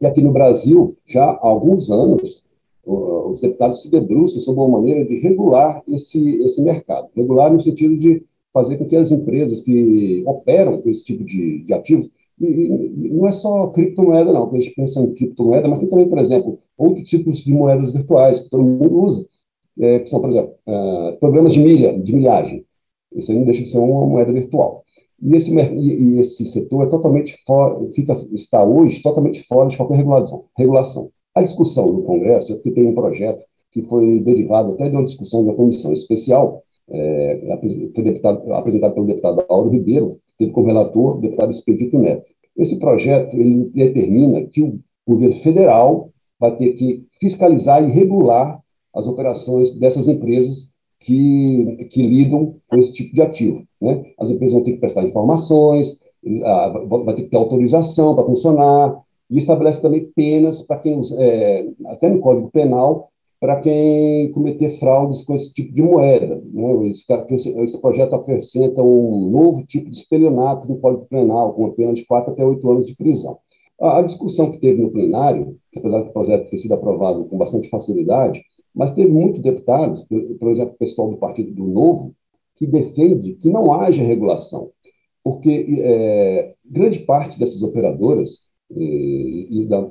e 0.00 0.06
aqui 0.06 0.22
no 0.22 0.32
Brasil, 0.32 0.96
já 1.06 1.24
há 1.24 1.46
alguns 1.46 1.90
anos, 1.90 2.44
os 2.84 3.40
deputados 3.40 3.82
se 3.82 3.90
debruçam 3.90 4.40
sobre 4.40 4.60
uma 4.60 4.78
maneira 4.78 5.04
de 5.04 5.18
regular 5.18 5.82
esse, 5.86 6.36
esse 6.42 6.62
mercado. 6.62 7.08
Regular 7.14 7.52
no 7.52 7.60
sentido 7.60 7.98
de 7.98 8.24
fazer 8.52 8.76
com 8.76 8.86
que 8.86 8.96
as 8.96 9.10
empresas 9.10 9.60
que 9.62 10.22
operam 10.26 10.80
com 10.80 10.88
esse 10.90 11.04
tipo 11.04 11.24
de, 11.24 11.64
de 11.64 11.72
ativos, 11.72 12.10
e, 12.40 12.46
e 12.46 13.10
não 13.10 13.28
é 13.28 13.32
só 13.32 13.68
criptomoeda, 13.68 14.32
não, 14.32 14.50
a 14.50 14.56
gente 14.56 14.74
pensa 14.74 15.00
em 15.00 15.14
criptomoeda, 15.14 15.68
mas 15.68 15.80
tem 15.80 15.88
também, 15.88 16.08
por 16.08 16.18
exemplo, 16.18 16.58
outros 16.76 17.08
tipos 17.08 17.38
de 17.38 17.52
moedas 17.52 17.92
virtuais 17.92 18.40
que 18.40 18.50
todo 18.50 18.62
mundo 18.62 19.02
usa, 19.02 19.26
é, 19.80 20.00
que 20.00 20.10
são, 20.10 20.20
por 20.20 20.30
exemplo, 20.30 20.54
uh, 20.66 21.16
programas 21.18 21.52
de 21.52 21.60
milha, 21.60 21.98
de 21.98 22.12
milhagem. 22.12 22.64
Isso 23.14 23.30
aí 23.30 23.38
não 23.38 23.44
deixa 23.44 23.62
de 23.62 23.70
ser 23.70 23.78
uma 23.78 24.06
moeda 24.06 24.32
virtual. 24.32 24.84
E 25.20 25.34
esse, 25.34 25.52
e 25.52 26.20
esse 26.20 26.46
setor 26.46 26.84
é 26.84 26.90
totalmente 26.90 27.36
fora, 27.44 27.76
fica, 27.92 28.14
está 28.32 28.62
hoje 28.62 29.02
totalmente 29.02 29.44
fora 29.48 29.68
de 29.68 29.76
qualquer 29.76 29.96
regulação. 29.96 30.44
regulação. 30.56 31.10
A 31.34 31.42
discussão 31.42 31.92
no 31.92 32.02
Congresso 32.02 32.52
é 32.52 32.70
tem 32.70 32.86
um 32.86 32.94
projeto 32.94 33.44
que 33.70 33.82
foi 33.82 34.20
derivado 34.20 34.72
até 34.72 34.88
de 34.88 34.96
uma 34.96 35.04
discussão 35.04 35.44
da 35.44 35.54
comissão 35.54 35.92
especial, 35.92 36.62
é, 36.90 37.58
foi 37.94 38.04
deputado, 38.04 38.52
apresentado 38.52 38.94
pelo 38.94 39.06
deputado 39.06 39.44
Auro 39.48 39.70
Ribeiro, 39.70 40.18
que 40.26 40.38
teve 40.38 40.52
como 40.52 40.66
relator 40.66 41.16
o 41.16 41.20
deputado 41.20 41.52
Expedito 41.52 41.98
Neto. 41.98 42.24
Esse 42.56 42.78
projeto 42.78 43.36
ele 43.36 43.70
determina 43.74 44.42
que 44.46 44.62
o 44.62 44.80
governo 45.06 45.36
federal 45.42 46.10
vai 46.38 46.56
ter 46.56 46.72
que 46.74 47.04
fiscalizar 47.20 47.82
e 47.82 47.92
regular 47.92 48.60
as 48.94 49.06
operações 49.06 49.74
dessas 49.78 50.08
empresas 50.08 50.70
que, 51.00 51.88
que 51.90 52.02
lidam 52.02 52.56
com 52.68 52.78
esse 52.78 52.92
tipo 52.92 53.14
de 53.14 53.22
ativo. 53.22 53.62
Né? 53.80 54.04
As 54.18 54.30
empresas 54.30 54.54
vão 54.54 54.64
ter 54.64 54.72
que 54.72 54.80
prestar 54.80 55.04
informações, 55.04 55.98
vai 57.04 57.14
ter 57.14 57.22
que 57.22 57.30
ter 57.30 57.36
autorização 57.36 58.14
para 58.14 58.24
funcionar, 58.24 59.00
e 59.30 59.38
estabelece 59.38 59.80
também 59.80 60.10
penas 60.16 60.62
para 60.62 60.78
quem, 60.78 61.00
é, 61.18 61.68
até 61.86 62.08
no 62.08 62.20
Código 62.20 62.50
Penal, 62.50 63.10
para 63.40 63.60
quem 63.60 64.32
cometer 64.32 64.78
fraudes 64.78 65.22
com 65.22 65.34
esse 65.36 65.52
tipo 65.52 65.72
de 65.72 65.82
moeda. 65.82 66.42
Né? 66.52 66.88
Esse, 66.88 67.50
esse, 67.50 67.80
projeto 67.80 68.14
acrescenta 68.14 68.82
um 68.82 69.30
novo 69.30 69.64
tipo 69.64 69.90
de 69.90 69.98
estelionato 69.98 70.68
no 70.68 70.78
Código 70.78 71.06
Penal, 71.06 71.52
com 71.54 71.64
uma 71.64 71.74
pena 71.74 71.94
de 71.94 72.04
4 72.04 72.32
até 72.32 72.44
8 72.44 72.70
anos 72.70 72.86
de 72.86 72.96
prisão. 72.96 73.38
A, 73.80 73.98
a 73.98 74.02
discussão 74.02 74.50
que 74.50 74.58
teve 74.58 74.82
no 74.82 74.90
plenário, 74.90 75.56
apesar 75.76 76.02
do 76.02 76.12
projeto 76.12 76.50
ter 76.50 76.58
sido 76.58 76.74
aprovado 76.74 77.24
com 77.26 77.38
bastante 77.38 77.68
facilidade, 77.68 78.42
mas 78.74 78.92
teve 78.92 79.08
muitos 79.08 79.40
deputados, 79.40 80.04
por 80.38 80.50
exemplo, 80.50 80.74
o 80.74 80.78
pessoal 80.78 81.10
do 81.10 81.16
Partido 81.16 81.52
do 81.52 81.64
Novo, 81.64 82.14
que 82.56 82.66
defende 82.66 83.34
que 83.34 83.48
não 83.48 83.72
haja 83.72 84.02
regulação, 84.02 84.70
porque 85.22 85.80
é, 85.80 86.54
grande 86.64 87.00
parte 87.00 87.38
dessas 87.38 87.62
operadoras 87.62 88.40
e, 88.70 89.62
e 89.62 89.66
da, 89.66 89.88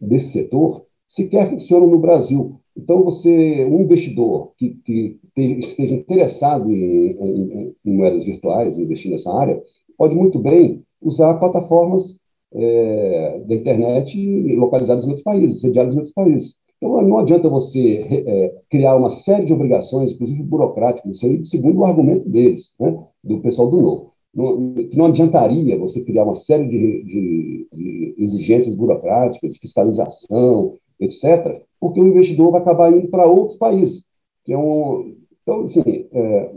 desse 0.00 0.32
setor 0.32 0.84
sequer 1.08 1.48
funcionam 1.50 1.86
no 1.86 1.98
Brasil. 1.98 2.60
Então, 2.76 3.04
você, 3.04 3.64
um 3.64 3.82
investidor 3.82 4.52
que, 4.58 4.70
que 4.84 5.18
esteja 5.36 5.94
interessado 5.94 6.70
em, 6.70 7.12
em, 7.12 7.74
em, 7.84 7.92
moedas 7.92 8.24
virtuais, 8.24 8.78
investir 8.78 9.10
nessa 9.10 9.32
área, 9.32 9.62
pode 9.96 10.14
muito 10.14 10.38
bem 10.38 10.82
usar 11.00 11.34
plataformas 11.34 12.18
é, 12.52 13.42
da 13.46 13.54
internet 13.54 14.54
localizadas 14.56 15.04
em 15.04 15.08
outros 15.08 15.24
países, 15.24 15.60
sediadas 15.60 15.94
em 15.94 15.98
outros 15.98 16.14
países. 16.14 16.56
Então, 16.76 17.00
não 17.02 17.18
adianta 17.18 17.48
você 17.48 18.04
é, 18.26 18.54
criar 18.68 18.96
uma 18.96 19.10
série 19.10 19.46
de 19.46 19.52
obrigações, 19.52 20.12
inclusive 20.12 20.42
burocráticas, 20.42 21.16
isso 21.16 21.26
aí, 21.26 21.44
segundo 21.44 21.78
o 21.78 21.84
argumento 21.84 22.28
deles, 22.28 22.74
né, 22.78 22.98
do 23.22 23.40
pessoal 23.40 23.70
do 23.70 23.80
Novo. 23.80 24.12
Não, 24.34 24.74
não 24.92 25.06
adiantaria 25.06 25.78
você 25.78 26.02
criar 26.02 26.24
uma 26.24 26.34
série 26.34 26.66
de, 26.66 27.04
de, 27.04 27.68
de 27.72 28.14
exigências 28.18 28.74
burocráticas, 28.74 29.52
de 29.52 29.58
fiscalização, 29.60 30.74
etc., 31.00 31.62
porque 31.80 32.00
o 32.00 32.06
investidor 32.06 32.52
vai 32.52 32.60
acabar 32.60 32.92
indo 32.92 33.08
para 33.08 33.26
outros 33.26 33.58
países. 33.58 34.04
Que 34.44 34.52
é 34.52 34.58
um, 34.58 35.14
então, 35.42 35.64
assim, 35.64 35.82
é, 36.12 36.50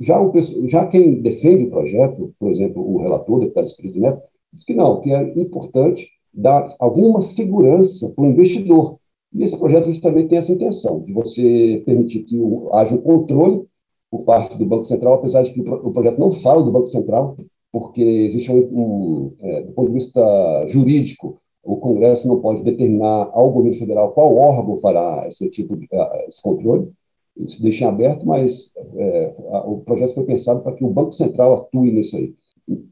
já, 0.00 0.20
o, 0.20 0.32
já 0.68 0.86
quem 0.86 1.20
defende 1.20 1.64
o 1.64 1.70
projeto, 1.70 2.34
por 2.38 2.50
exemplo, 2.50 2.82
o 2.82 2.98
relator, 2.98 3.36
o 3.36 3.40
deputado 3.40 3.66
Espírito 3.66 4.00
Neto, 4.00 4.22
diz 4.52 4.64
que 4.64 4.74
não, 4.74 5.00
que 5.00 5.12
é 5.12 5.22
importante 5.38 6.08
dar 6.32 6.74
alguma 6.78 7.22
segurança 7.22 8.10
para 8.10 8.24
o 8.24 8.28
investidor, 8.28 8.98
e 9.34 9.44
esse 9.44 9.58
projeto 9.58 9.86
justamente 9.86 10.28
tem 10.28 10.38
essa 10.38 10.52
intenção, 10.52 11.00
de 11.00 11.12
você 11.12 11.82
permitir 11.84 12.24
que 12.24 12.38
haja 12.72 12.94
um 12.94 12.98
controle 12.98 13.64
por 14.10 14.24
parte 14.24 14.56
do 14.58 14.66
Banco 14.66 14.84
Central, 14.84 15.14
apesar 15.14 15.42
de 15.42 15.52
que 15.52 15.60
o 15.60 15.90
projeto 15.90 16.18
não 16.18 16.32
fala 16.32 16.62
do 16.62 16.72
Banco 16.72 16.88
Central, 16.88 17.36
porque 17.70 18.02
existe 18.02 18.50
um, 18.50 18.58
um 18.58 19.34
é, 19.40 19.62
do 19.62 19.72
ponto 19.72 19.88
de 19.88 19.94
vista 19.94 20.66
jurídico, 20.68 21.40
o 21.62 21.76
Congresso 21.76 22.26
não 22.26 22.40
pode 22.40 22.62
determinar 22.62 23.30
ao 23.32 23.50
governo 23.50 23.78
federal 23.78 24.12
qual 24.12 24.36
órgão 24.36 24.78
fará 24.78 25.26
esse 25.28 25.48
tipo 25.48 25.76
de 25.76 25.88
esse 26.26 26.42
controle. 26.42 26.90
Isso 27.36 27.62
deixa 27.62 27.84
em 27.84 27.88
aberto, 27.88 28.26
mas 28.26 28.72
é, 28.96 29.34
o 29.64 29.78
projeto 29.78 30.14
foi 30.14 30.24
pensado 30.24 30.60
para 30.60 30.72
que 30.72 30.84
o 30.84 30.90
Banco 30.90 31.12
Central 31.12 31.54
atue 31.54 31.92
nisso 31.92 32.16
aí. 32.16 32.34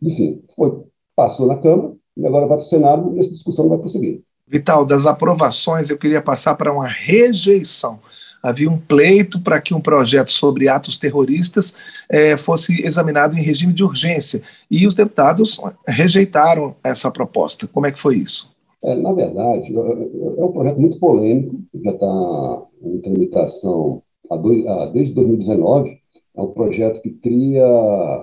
Enfim, 0.03 0.43
foi, 0.57 0.83
passou 1.15 1.47
na 1.47 1.59
Câmara 1.59 1.93
e 2.17 2.27
agora 2.27 2.47
vai 2.47 2.59
para 2.59 2.65
o 2.65 2.69
Senado 2.69 3.17
e 3.17 3.21
essa 3.21 3.31
discussão 3.31 3.69
vai 3.69 3.79
prosseguir. 3.79 4.23
Vital, 4.47 4.85
das 4.85 5.07
aprovações, 5.07 5.91
eu 5.91 5.99
queria 5.99 6.23
passar 6.23 6.55
para 6.55 6.73
uma 6.73 6.87
rejeição. 6.87 7.99
Havia 8.43 8.71
um 8.71 8.79
pleito 8.79 9.41
para 9.41 9.61
que 9.61 9.75
um 9.75 9.81
projeto 9.81 10.31
sobre 10.31 10.67
atos 10.67 10.97
terroristas 10.97 11.75
eh, 12.09 12.37
fosse 12.39 12.83
examinado 12.83 13.37
em 13.37 13.43
regime 13.43 13.73
de 13.73 13.85
urgência. 13.85 14.43
E 14.71 14.87
os 14.87 14.95
deputados 14.95 15.61
rejeitaram 15.87 16.75
essa 16.83 17.11
proposta. 17.11 17.69
Como 17.69 17.87
é 17.87 17.93
que 17.93 17.99
foi 17.99 18.17
isso? 18.17 18.51
É, 18.83 18.97
na 18.97 19.13
verdade, 19.13 19.75
é 19.75 20.45
um 20.45 20.53
projeto 20.53 20.81
muito 20.81 20.99
polêmico, 20.99 21.61
já 21.83 21.91
está 21.91 22.67
em 22.83 23.01
tramitação 23.01 24.03
dois, 24.37 24.65
desde 24.93 25.15
2019. 25.15 25.99
É 26.37 26.41
um 26.41 26.53
projeto 26.53 27.03
que 27.03 27.11
cria 27.11 27.67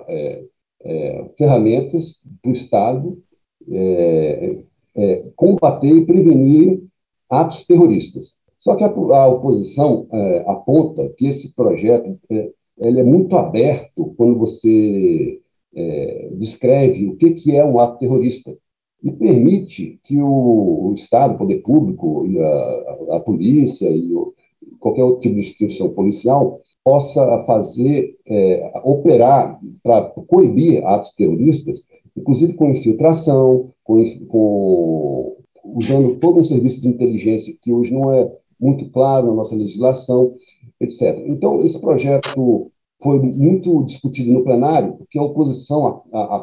é, 0.08 0.44
é, 0.82 1.30
ferramentas 1.36 2.16
para 2.42 2.50
o 2.50 2.54
Estado 2.54 3.18
é, 3.70 4.58
é, 4.96 5.24
combater 5.36 5.90
e 5.90 6.06
prevenir 6.06 6.82
atos 7.30 7.64
terroristas. 7.66 8.36
Só 8.58 8.74
que 8.74 8.82
a, 8.82 8.88
a 8.88 9.26
oposição 9.28 10.08
é, 10.12 10.44
aponta 10.48 11.08
que 11.16 11.26
esse 11.26 11.54
projeto 11.54 12.18
é, 12.30 12.50
ele 12.78 13.00
é 13.00 13.04
muito 13.04 13.36
aberto 13.36 14.14
quando 14.16 14.38
você 14.38 15.40
descreve 16.38 17.06
o 17.06 17.14
que, 17.16 17.34
que 17.34 17.54
é 17.54 17.64
um 17.64 17.78
ato 17.78 17.98
terrorista 17.98 18.56
e 19.02 19.12
permite 19.12 19.98
que 20.04 20.20
o, 20.20 20.90
o 20.90 20.94
Estado, 20.94 21.34
o 21.34 21.38
poder 21.38 21.58
público, 21.62 22.26
e 22.26 22.40
a, 22.40 23.16
a 23.16 23.20
polícia 23.20 23.88
e 23.88 24.12
o, 24.12 24.34
qualquer 24.80 25.04
outro 25.04 25.20
tipo 25.20 25.34
de 25.34 25.42
instituição 25.42 25.90
policial 25.90 26.60
possa 26.84 27.44
fazer, 27.44 28.16
é, 28.26 28.72
operar 28.82 29.58
para 29.82 30.02
coibir 30.26 30.84
atos 30.86 31.14
terroristas, 31.14 31.82
inclusive 32.16 32.54
com 32.54 32.70
infiltração, 32.70 33.70
com, 33.84 34.02
com, 34.26 35.36
usando 35.64 36.16
todo 36.16 36.40
um 36.40 36.44
serviço 36.44 36.80
de 36.80 36.88
inteligência 36.88 37.54
que 37.60 37.72
hoje 37.72 37.92
não 37.92 38.12
é 38.12 38.30
muito 38.60 38.90
claro 38.90 39.26
na 39.28 39.34
nossa 39.34 39.54
legislação, 39.54 40.34
etc. 40.80 41.22
Então, 41.26 41.64
esse 41.64 41.78
projeto 41.80 42.70
foi 43.02 43.18
muito 43.20 43.84
discutido 43.84 44.32
no 44.32 44.42
plenário, 44.42 44.94
porque 44.94 45.18
a 45.18 45.22
oposição 45.22 46.02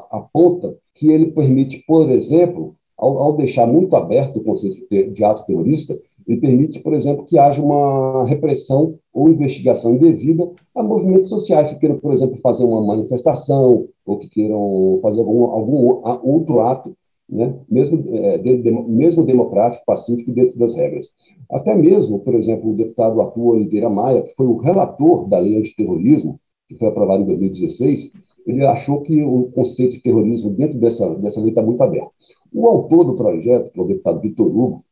aponta 0.09 0.75
que 0.93 1.09
ele 1.09 1.31
permite, 1.31 1.83
por 1.85 2.09
exemplo, 2.09 2.75
ao, 2.97 3.17
ao 3.17 3.35
deixar 3.35 3.67
muito 3.67 3.95
aberto 3.95 4.37
o 4.37 4.43
conceito 4.43 4.87
de, 4.89 5.11
de 5.11 5.23
ato 5.23 5.45
terrorista, 5.45 5.99
ele 6.27 6.39
permite, 6.39 6.79
por 6.79 6.93
exemplo, 6.93 7.25
que 7.25 7.37
haja 7.37 7.61
uma 7.61 8.25
repressão 8.25 8.95
ou 9.13 9.29
investigação 9.29 9.95
indevida 9.95 10.49
a 10.73 10.81
movimentos 10.81 11.29
sociais 11.29 11.71
que 11.71 11.79
queiram, 11.79 11.99
por 11.99 12.13
exemplo, 12.13 12.39
fazer 12.41 12.63
uma 12.63 12.81
manifestação 12.81 13.87
ou 14.05 14.17
que 14.17 14.29
queiram 14.29 14.99
fazer 15.01 15.19
algum, 15.19 15.43
algum 15.45 16.01
outro 16.23 16.61
ato, 16.61 16.95
né? 17.29 17.53
mesmo, 17.69 18.03
é, 18.15 18.37
de, 18.39 18.71
mesmo 18.71 19.23
democrático, 19.23 19.83
pacífico, 19.85 20.31
dentro 20.31 20.57
das 20.57 20.73
regras. 20.73 21.05
Até 21.49 21.75
mesmo, 21.75 22.19
por 22.19 22.33
exemplo, 22.33 22.71
o 22.71 22.75
deputado 22.75 23.21
Arthur 23.21 23.55
Oliveira 23.55 23.89
Maia, 23.89 24.23
que 24.23 24.33
foi 24.35 24.47
o 24.47 24.57
relator 24.57 25.27
da 25.27 25.37
lei 25.37 25.59
antiterrorismo, 25.59 26.39
que 26.67 26.77
foi 26.77 26.87
aprovada 26.87 27.23
em 27.23 27.25
2016, 27.25 28.11
ele 28.45 28.65
achou 28.65 29.01
que 29.01 29.21
o 29.23 29.51
conceito 29.51 29.93
de 29.93 30.01
terrorismo 30.01 30.51
dentro 30.51 30.79
dessa, 30.79 31.13
dessa 31.15 31.39
lei 31.39 31.49
está 31.49 31.61
muito 31.61 31.81
aberto. 31.81 32.11
O 32.53 32.67
autor 32.67 33.03
do 33.03 33.15
projeto, 33.15 33.71
que 33.71 33.79
é 33.79 33.83
o 33.83 33.87
deputado 33.87 34.21
Vitor 34.21 34.47
Hugo, 34.47 34.85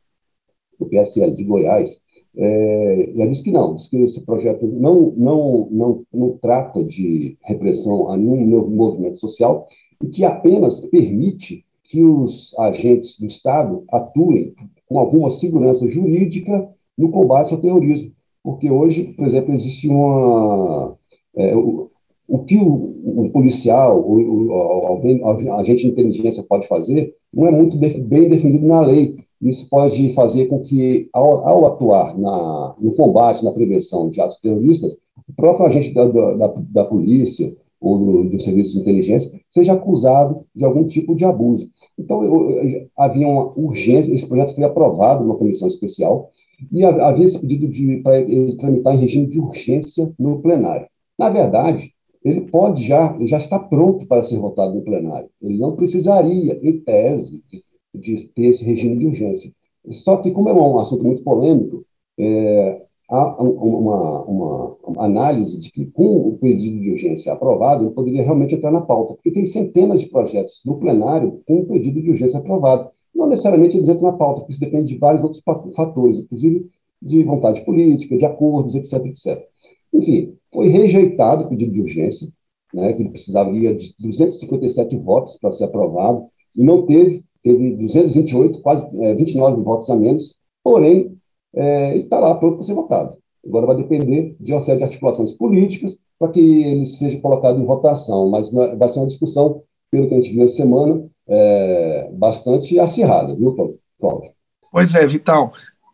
do 0.79 0.85
PSL 0.87 1.35
de 1.35 1.43
Goiás, 1.43 2.01
é, 2.35 3.11
já 3.15 3.27
disse 3.27 3.43
que 3.43 3.51
não, 3.51 3.75
disse 3.75 3.89
que 3.89 3.97
esse 3.97 4.25
projeto 4.25 4.65
não, 4.65 5.13
não, 5.15 5.67
não, 5.71 6.05
não 6.11 6.37
trata 6.39 6.83
de 6.83 7.37
repressão 7.43 8.09
a 8.09 8.17
nenhum 8.17 8.67
movimento 8.69 9.17
social 9.17 9.67
e 10.03 10.07
que 10.07 10.25
apenas 10.25 10.79
permite 10.79 11.63
que 11.83 12.03
os 12.03 12.55
agentes 12.57 13.19
do 13.19 13.27
Estado 13.27 13.83
atuem 13.91 14.55
com 14.87 14.97
alguma 14.97 15.29
segurança 15.29 15.87
jurídica 15.87 16.67
no 16.97 17.11
combate 17.11 17.53
ao 17.53 17.61
terrorismo. 17.61 18.11
Porque 18.43 18.69
hoje, 18.69 19.13
por 19.13 19.27
exemplo, 19.27 19.53
existe 19.53 19.87
uma. 19.87 20.97
É, 21.35 21.55
o, 21.55 21.89
o 22.27 22.39
que 22.39 22.57
o, 22.57 23.25
o 23.25 23.29
policial, 23.31 23.99
o, 23.99 24.47
o, 24.47 24.51
alguém, 24.53 25.21
agente 25.51 25.83
de 25.83 25.87
inteligência 25.87 26.43
pode 26.43 26.67
fazer, 26.67 27.13
não 27.33 27.47
é 27.47 27.51
muito 27.51 27.77
bem 27.77 28.29
definido 28.29 28.65
na 28.65 28.81
lei. 28.81 29.17
Isso 29.41 29.67
pode 29.69 30.13
fazer 30.13 30.45
com 30.45 30.61
que, 30.61 31.09
ao, 31.11 31.47
ao 31.47 31.65
atuar 31.65 32.17
na, 32.17 32.75
no 32.79 32.93
combate, 32.93 33.43
na 33.43 33.51
prevenção 33.51 34.09
de 34.09 34.21
atos 34.21 34.39
terroristas, 34.39 34.95
o 35.27 35.33
próprio 35.35 35.65
agente 35.65 35.93
da, 35.93 36.05
da, 36.05 36.53
da 36.71 36.85
polícia 36.85 37.53
ou 37.79 37.97
do, 37.97 38.29
do, 38.29 38.41
serviço 38.41 38.73
de 38.73 38.79
inteligência 38.79 39.31
seja 39.51 39.73
acusado 39.73 40.45
de 40.55 40.63
algum 40.63 40.87
tipo 40.87 41.13
de 41.13 41.25
abuso. 41.25 41.69
Então, 41.99 42.23
eu, 42.23 42.51
eu, 42.51 42.87
havia 42.97 43.27
uma 43.27 43.51
urgência, 43.57 44.13
esse 44.13 44.25
projeto 44.25 44.55
foi 44.55 44.63
aprovado 44.63 45.23
numa 45.23 45.35
comissão 45.35 45.67
especial, 45.67 46.31
e 46.71 46.83
havia 46.85 47.25
esse 47.25 47.37
pedido 47.37 48.01
para 48.01 48.19
ele 48.21 48.55
tramitar 48.55 48.95
em 48.95 48.99
regime 48.99 49.27
de 49.27 49.39
urgência 49.39 50.09
no 50.17 50.41
plenário. 50.41 50.87
Na 51.23 51.29
verdade, 51.29 51.93
ele 52.21 52.41
pode 52.41 52.85
já, 52.85 53.17
já 53.21 53.37
está 53.37 53.57
pronto 53.57 54.05
para 54.05 54.25
ser 54.25 54.37
votado 54.37 54.73
no 54.75 54.81
plenário. 54.81 55.29
Ele 55.41 55.57
não 55.57 55.73
precisaria, 55.73 56.59
em 56.61 56.79
tese, 56.81 57.41
de, 57.49 57.63
de 57.93 58.27
ter 58.35 58.47
esse 58.47 58.65
regime 58.65 58.97
de 58.97 59.07
urgência. 59.07 59.49
Só 59.91 60.17
que, 60.17 60.31
como 60.31 60.49
é 60.49 60.53
um 60.53 60.79
assunto 60.79 61.01
muito 61.01 61.23
polêmico, 61.23 61.85
é, 62.19 62.81
há 63.09 63.41
uma, 63.41 64.23
uma, 64.23 64.75
uma, 64.85 65.05
análise 65.05 65.57
de 65.59 65.71
que, 65.71 65.85
com 65.85 66.27
o 66.27 66.37
pedido 66.37 66.81
de 66.81 66.91
urgência 66.91 67.31
aprovado, 67.31 67.85
ele 67.85 67.93
poderia 67.93 68.23
realmente 68.23 68.55
entrar 68.55 68.71
na 68.71 68.81
pauta, 68.81 69.13
porque 69.13 69.31
tem 69.31 69.45
centenas 69.45 70.01
de 70.01 70.07
projetos 70.07 70.61
no 70.65 70.77
plenário 70.77 71.41
com 71.47 71.59
o 71.61 71.65
pedido 71.65 72.01
de 72.01 72.09
urgência 72.09 72.39
aprovado. 72.39 72.89
Não 73.15 73.27
necessariamente 73.27 73.77
eles 73.77 73.87
entram 73.87 74.11
na 74.11 74.17
pauta, 74.17 74.41
porque 74.41 74.53
isso 74.53 74.61
depende 74.61 74.93
de 74.93 74.99
vários 74.99 75.23
outros 75.23 75.41
fatores, 75.73 76.19
inclusive 76.19 76.69
de 77.01 77.23
vontade 77.23 77.63
política, 77.63 78.17
de 78.17 78.25
acordos, 78.25 78.75
etc, 78.75 79.05
etc. 79.05 79.52
Enfim, 79.93 80.35
foi 80.53 80.69
rejeitado 80.69 81.45
o 81.45 81.49
pedido 81.49 81.71
de 81.71 81.81
urgência, 81.81 82.27
né, 82.73 82.93
que 82.93 83.01
ele 83.01 83.09
precisaria 83.09 83.75
de 83.75 83.93
257 83.99 84.97
votos 84.97 85.37
para 85.37 85.51
ser 85.51 85.65
aprovado, 85.65 86.25
e 86.55 86.63
não 86.63 86.85
teve, 86.85 87.23
teve 87.43 87.75
228, 87.75 88.61
quase 88.61 88.85
é, 89.01 89.13
29 89.13 89.61
votos 89.61 89.89
a 89.89 89.95
menos, 89.95 90.35
porém, 90.63 91.15
é, 91.55 91.97
está 91.97 92.19
lá 92.19 92.33
pronto 92.35 92.57
para 92.57 92.65
ser 92.65 92.73
votado. 92.73 93.17
Agora 93.45 93.67
vai 93.67 93.75
depender 93.75 94.35
de 94.39 94.53
uma 94.53 94.61
série 94.61 94.77
de 94.77 94.85
articulações 94.85 95.31
políticas 95.33 95.95
para 96.17 96.31
que 96.31 96.39
ele 96.39 96.87
seja 96.87 97.19
colocado 97.19 97.59
em 97.59 97.65
votação, 97.65 98.29
mas 98.29 98.49
vai 98.51 98.89
ser 98.89 98.99
uma 98.99 99.07
discussão, 99.07 99.61
pelo 99.91 100.07
que 100.07 100.15
a 100.15 100.17
gente 100.17 100.33
viu 100.33 100.45
essa 100.45 100.55
semana, 100.55 101.05
é, 101.27 102.09
bastante 102.13 102.79
acirrada, 102.79 103.35
viu, 103.35 103.53
Cláudio? 103.99 104.31
Pois 104.71 104.95
é, 104.95 105.05
Vital. 105.05 105.51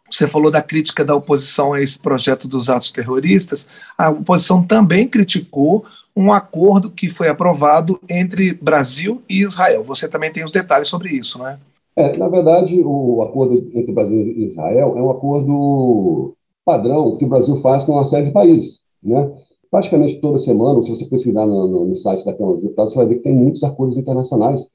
Você 0.09 0.27
falou 0.27 0.51
da 0.51 0.61
crítica 0.61 1.05
da 1.05 1.15
oposição 1.15 1.73
a 1.73 1.81
esse 1.81 1.99
projeto 1.99 2.47
dos 2.47 2.69
atos 2.69 2.91
terroristas. 2.91 3.67
A 3.97 4.09
oposição 4.09 4.63
também 4.63 5.07
criticou 5.07 5.85
um 6.15 6.33
acordo 6.33 6.89
que 6.89 7.09
foi 7.09 7.29
aprovado 7.29 7.99
entre 8.09 8.53
Brasil 8.53 9.21
e 9.29 9.41
Israel. 9.41 9.83
Você 9.83 10.07
também 10.07 10.31
tem 10.31 10.43
os 10.43 10.51
detalhes 10.51 10.87
sobre 10.87 11.09
isso, 11.09 11.37
não 11.37 11.47
é? 11.47 11.57
É, 11.95 12.17
na 12.17 12.27
verdade, 12.27 12.81
o 12.83 13.21
acordo 13.21 13.55
entre 13.73 13.91
Brasil 13.91 14.17
e 14.17 14.45
Israel 14.45 14.97
é 14.97 15.01
um 15.01 15.11
acordo 15.11 16.33
padrão 16.65 17.17
que 17.17 17.25
o 17.25 17.27
Brasil 17.27 17.61
faz 17.61 17.83
com 17.83 17.93
uma 17.93 18.05
série 18.05 18.27
de 18.27 18.31
países. 18.31 18.79
Né? 19.03 19.31
Praticamente 19.71 20.19
toda 20.19 20.39
semana, 20.39 20.81
se 20.83 20.89
você 20.89 21.05
pesquisar 21.05 21.45
no, 21.45 21.67
no, 21.67 21.85
no 21.87 21.95
site 21.97 22.25
da 22.25 22.33
Câmara 22.33 22.55
dos 22.55 22.63
Deputados, 22.63 22.93
você 22.93 22.99
vai 22.99 23.07
ver 23.07 23.15
que 23.15 23.23
tem 23.23 23.33
muitos 23.33 23.63
acordos 23.63 23.97
internacionais 23.97 24.67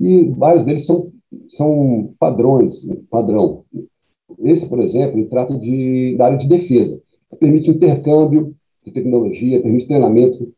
e 0.00 0.24
vários 0.30 0.64
deles 0.64 0.86
são, 0.86 1.10
são 1.48 2.14
padrões, 2.18 2.74
padrão. 3.10 3.64
Esse, 4.40 4.68
por 4.68 4.80
exemplo, 4.80 5.18
ele 5.18 5.28
trata 5.28 5.56
de, 5.58 6.16
da 6.16 6.26
área 6.26 6.38
de 6.38 6.48
defesa. 6.48 7.00
Permite 7.38 7.70
intercâmbio 7.70 8.54
de 8.84 8.92
tecnologia, 8.92 9.62
permite 9.62 9.86
treinamento, 9.86 10.52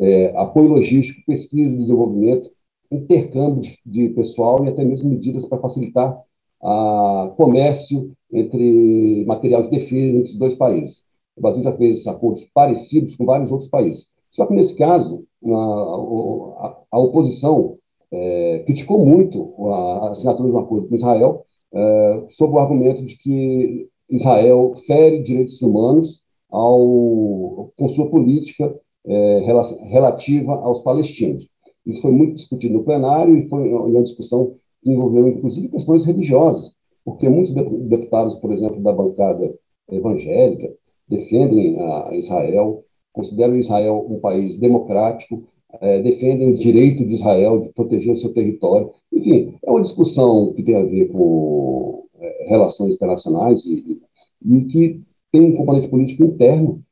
é, 0.00 0.32
apoio 0.36 0.68
logístico, 0.68 1.20
pesquisa 1.26 1.74
e 1.74 1.78
desenvolvimento, 1.78 2.50
intercâmbio 2.90 3.70
de, 3.84 4.08
pessoal 4.10 4.64
e 4.64 4.68
até 4.68 4.84
mesmo 4.84 5.10
medidas 5.10 5.44
para 5.46 5.58
facilitar 5.58 6.16
a 6.62 7.32
comércio 7.36 8.12
entre 8.32 9.24
material 9.26 9.64
de 9.64 9.70
defesa 9.70 10.18
entre 10.18 10.32
os 10.32 10.38
dois 10.38 10.54
países. 10.54 11.04
O 11.36 11.42
Brasil 11.42 11.62
já 11.62 11.72
fez 11.76 12.06
acordos 12.06 12.44
parecidos 12.54 13.14
com 13.16 13.24
vários 13.24 13.50
outros 13.50 13.68
países. 13.68 14.06
Só 14.30 14.46
que, 14.46 14.54
nesse 14.54 14.74
caso, 14.74 15.24
a, 15.44 15.48
a, 15.50 16.76
a 16.92 16.98
oposição 16.98 17.76
é, 18.10 18.62
criticou 18.66 19.04
muito 19.04 19.54
a 19.72 20.10
assinatura 20.10 20.48
de 20.48 20.54
um 20.54 20.58
acordo 20.58 20.88
com 20.88 20.94
Israel, 20.94 21.44
é, 21.76 22.26
sob 22.30 22.54
o 22.54 22.58
argumento 22.58 23.04
de 23.04 23.16
que 23.18 23.88
Israel 24.10 24.74
fere 24.86 25.22
direitos 25.22 25.60
humanos 25.60 26.20
ao, 26.50 27.70
com 27.76 27.88
sua 27.90 28.08
política 28.08 28.74
é, 29.06 29.40
relativa 29.84 30.54
aos 30.54 30.80
palestinos. 30.80 31.46
Isso 31.84 32.02
foi 32.02 32.12
muito 32.12 32.36
discutido 32.36 32.74
no 32.74 32.84
plenário 32.84 33.36
e 33.36 33.48
foi 33.48 33.68
uma 33.72 34.02
discussão 34.02 34.54
que 34.82 34.90
envolveu, 34.90 35.28
inclusive, 35.28 35.68
questões 35.68 36.04
religiosas, 36.04 36.72
porque 37.04 37.28
muitos 37.28 37.54
deputados, 37.54 38.34
por 38.36 38.52
exemplo, 38.52 38.82
da 38.82 38.92
bancada 38.92 39.54
evangélica, 39.90 40.72
defendem 41.08 41.80
a 41.80 42.16
Israel, 42.16 42.84
consideram 43.12 43.56
Israel 43.56 44.04
um 44.08 44.18
país 44.18 44.58
democrático, 44.58 45.44
é, 45.80 46.00
defendem 46.00 46.52
o 46.52 46.56
direito 46.56 47.04
de 47.04 47.14
Israel 47.14 47.60
de 47.60 47.68
proteger 47.72 48.14
o 48.14 48.18
seu 48.18 48.32
território. 48.32 48.90
Enfim, 49.16 49.58
é 49.64 49.70
uma 49.70 49.80
discussão 49.80 50.52
que 50.52 50.62
tem 50.62 50.76
a 50.76 50.84
ver 50.84 51.06
com 51.06 52.04
é, 52.20 52.46
relações 52.48 52.94
internacionais 52.94 53.64
e, 53.64 53.98
e, 54.44 54.64
que 54.64 55.02
tem 55.32 55.40
um 55.40 55.56
componente 55.56 55.88
político 55.88 56.22
interno 56.24 56.82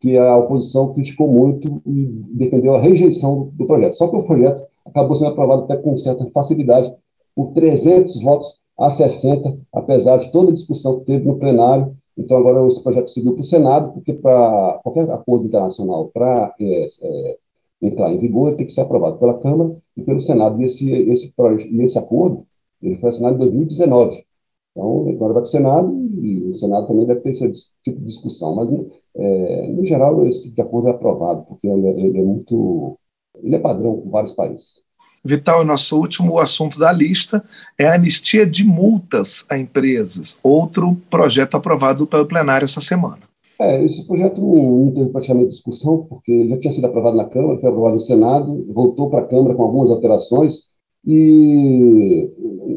que 0.00 0.16
a 0.16 0.36
oposição 0.36 0.94
criticou 0.94 1.28
muito 1.28 1.82
e 1.84 2.06
defendeu 2.34 2.76
a 2.76 2.80
rejeição 2.80 3.36
do, 3.36 3.44
do 3.50 3.66
projeto. 3.66 3.96
Só 3.96 4.08
que 4.08 4.16
o 4.16 4.22
projeto 4.22 4.62
acabou 4.84 5.16
sendo 5.16 5.30
aprovado 5.30 5.64
até 5.64 5.76
com 5.76 5.98
certa 5.98 6.24
facilidade, 6.30 6.94
por 7.34 7.52
300 7.52 8.22
votos 8.22 8.60
a 8.78 8.90
60, 8.90 9.58
apesar 9.72 10.18
de 10.18 10.30
toda 10.30 10.50
a 10.50 10.54
discussão 10.54 11.00
que 11.00 11.06
teve 11.06 11.26
no 11.26 11.38
plenário. 11.38 11.96
Então, 12.16 12.36
agora 12.36 12.66
esse 12.68 12.82
projeto 12.82 13.10
seguiu 13.10 13.32
para 13.32 13.42
o 13.42 13.46
Senado, 13.46 13.92
porque 13.92 14.12
para 14.12 14.80
qualquer 14.84 15.10
acordo 15.10 15.46
internacional, 15.46 16.10
para 16.12 16.54
é, 16.60 16.88
é, 17.02 17.38
entrar 17.82 18.12
em 18.12 18.18
vigor, 18.18 18.54
tem 18.54 18.66
que 18.66 18.72
ser 18.72 18.82
aprovado 18.82 19.18
pela 19.18 19.38
Câmara 19.38 19.76
e 19.96 20.02
pelo 20.02 20.22
Senado. 20.22 20.60
E 20.62 20.66
esse, 20.66 20.90
esse, 20.90 21.34
e 21.70 21.82
esse 21.82 21.98
acordo 21.98 22.46
ele 22.82 22.96
foi 22.96 23.10
assinado 23.10 23.36
em 23.36 23.38
2019. 23.38 24.24
Então, 24.70 25.08
agora 25.08 25.34
vai 25.34 25.42
para 25.42 25.48
o 25.48 25.50
Senado 25.50 25.92
e 26.20 26.50
o 26.50 26.58
Senado 26.58 26.86
também 26.86 27.06
deve 27.06 27.20
ter 27.20 27.30
esse 27.30 27.52
tipo 27.84 28.00
de 28.00 28.06
discussão. 28.06 28.54
Mas, 28.56 28.68
é, 29.14 29.68
no 29.68 29.84
geral, 29.84 30.26
esse 30.26 30.42
tipo 30.42 30.54
de 30.54 30.62
acordo 30.62 30.88
é 30.88 30.90
aprovado, 30.90 31.42
porque 31.42 31.66
ele, 31.66 31.86
é, 31.86 31.90
ele 31.90 32.18
é 32.18 32.22
muito. 32.22 32.98
Ele 33.42 33.56
é 33.56 33.58
padrão 33.58 34.00
com 34.00 34.10
vários 34.10 34.32
países. 34.32 34.82
Vital, 35.24 35.64
nosso 35.64 35.98
último 35.98 36.38
assunto 36.38 36.78
da 36.78 36.92
lista 36.92 37.44
é 37.78 37.86
a 37.86 37.94
anistia 37.94 38.46
de 38.46 38.64
multas 38.64 39.44
a 39.48 39.58
empresas, 39.58 40.38
outro 40.42 40.96
projeto 41.08 41.56
aprovado 41.56 42.06
pelo 42.06 42.26
plenário 42.26 42.64
essa 42.64 42.80
semana. 42.80 43.31
É, 43.60 43.84
esse 43.84 44.06
projeto 44.06 44.40
não, 44.40 44.92
teve 44.92 45.10
praticamente 45.10 45.50
discussão, 45.50 46.06
porque 46.08 46.32
ele 46.32 46.48
já 46.50 46.58
tinha 46.58 46.72
sido 46.72 46.86
aprovado 46.86 47.16
na 47.16 47.28
Câmara, 47.28 47.58
foi 47.58 47.68
aprovado 47.68 47.94
no 47.94 48.00
Senado, 48.00 48.66
voltou 48.72 49.10
para 49.10 49.20
a 49.20 49.26
Câmara 49.26 49.54
com 49.54 49.62
algumas 49.62 49.90
alterações, 49.90 50.62
e, 51.04 52.30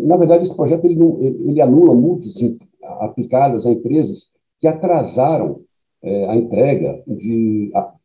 na 0.06 0.18
verdade, 0.18 0.44
esse 0.44 0.56
projeto 0.56 0.86
ele, 0.86 1.00
ele 1.22 1.62
anula 1.62 1.96
multas 1.96 2.34
de, 2.34 2.58
aplicadas 3.00 3.66
a 3.66 3.72
empresas 3.72 4.30
que 4.60 4.68
atrasaram 4.68 5.62
é, 6.04 6.26
a 6.30 6.36
entrega 6.36 7.04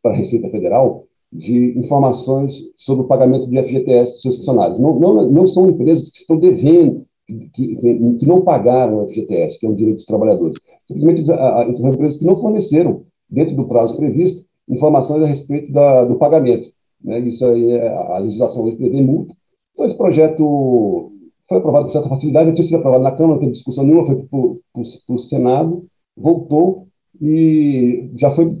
para 0.01 0.11
a 0.11 0.15
Receita 0.15 0.49
Federal 0.49 1.05
de 1.31 1.79
informações 1.79 2.53
sobre 2.77 3.05
o 3.05 3.07
pagamento 3.07 3.49
de 3.49 3.61
FGTS 3.61 4.15
de 4.15 4.21
seus 4.21 4.37
funcionários. 4.37 4.79
Não, 4.79 4.99
não, 4.99 5.31
não 5.31 5.47
são 5.47 5.69
empresas 5.69 6.09
que 6.09 6.17
estão 6.17 6.37
devendo, 6.37 7.05
que, 7.53 7.75
que, 7.75 8.25
não 8.25 8.41
pagaram 8.41 9.03
o 9.03 9.07
FGTS, 9.07 9.59
que 9.59 9.65
é 9.65 9.69
um 9.69 9.75
direito 9.75 9.97
dos 9.97 10.05
trabalhadores. 10.05 10.57
Simplesmente 10.87 11.25
são 11.25 11.89
empresas 11.89 12.17
que 12.17 12.25
não 12.25 12.39
forneceram, 12.39 13.03
dentro 13.29 13.55
do 13.55 13.67
prazo 13.67 13.95
previsto, 13.95 14.45
informações 14.67 15.23
a 15.23 15.27
respeito 15.27 15.71
da, 15.71 16.05
do 16.05 16.15
pagamento. 16.15 16.69
Né? 17.03 17.19
Isso 17.19 17.45
aí, 17.45 17.71
é, 17.71 17.87
a 17.87 18.17
legislação 18.19 18.63
hoje 18.63 18.77
prevê 18.77 19.01
multa. 19.01 19.33
Então, 19.73 19.85
esse 19.85 19.95
projeto 19.95 21.11
foi 21.47 21.57
aprovado 21.57 21.85
com 21.85 21.91
certa 21.91 22.09
facilidade, 22.09 22.49
já 22.49 22.55
tinha 22.55 22.65
sido 22.65 22.77
aprovado 22.77 23.03
na 23.03 23.11
Câmara, 23.11 23.33
não 23.33 23.39
teve 23.39 23.51
discussão 23.53 23.83
nenhuma, 23.83 24.05
foi 24.05 24.15
para 24.23 25.15
o 25.15 25.19
Senado, 25.19 25.85
voltou 26.15 26.87
e 27.21 28.09
já 28.17 28.31
foi, 28.31 28.57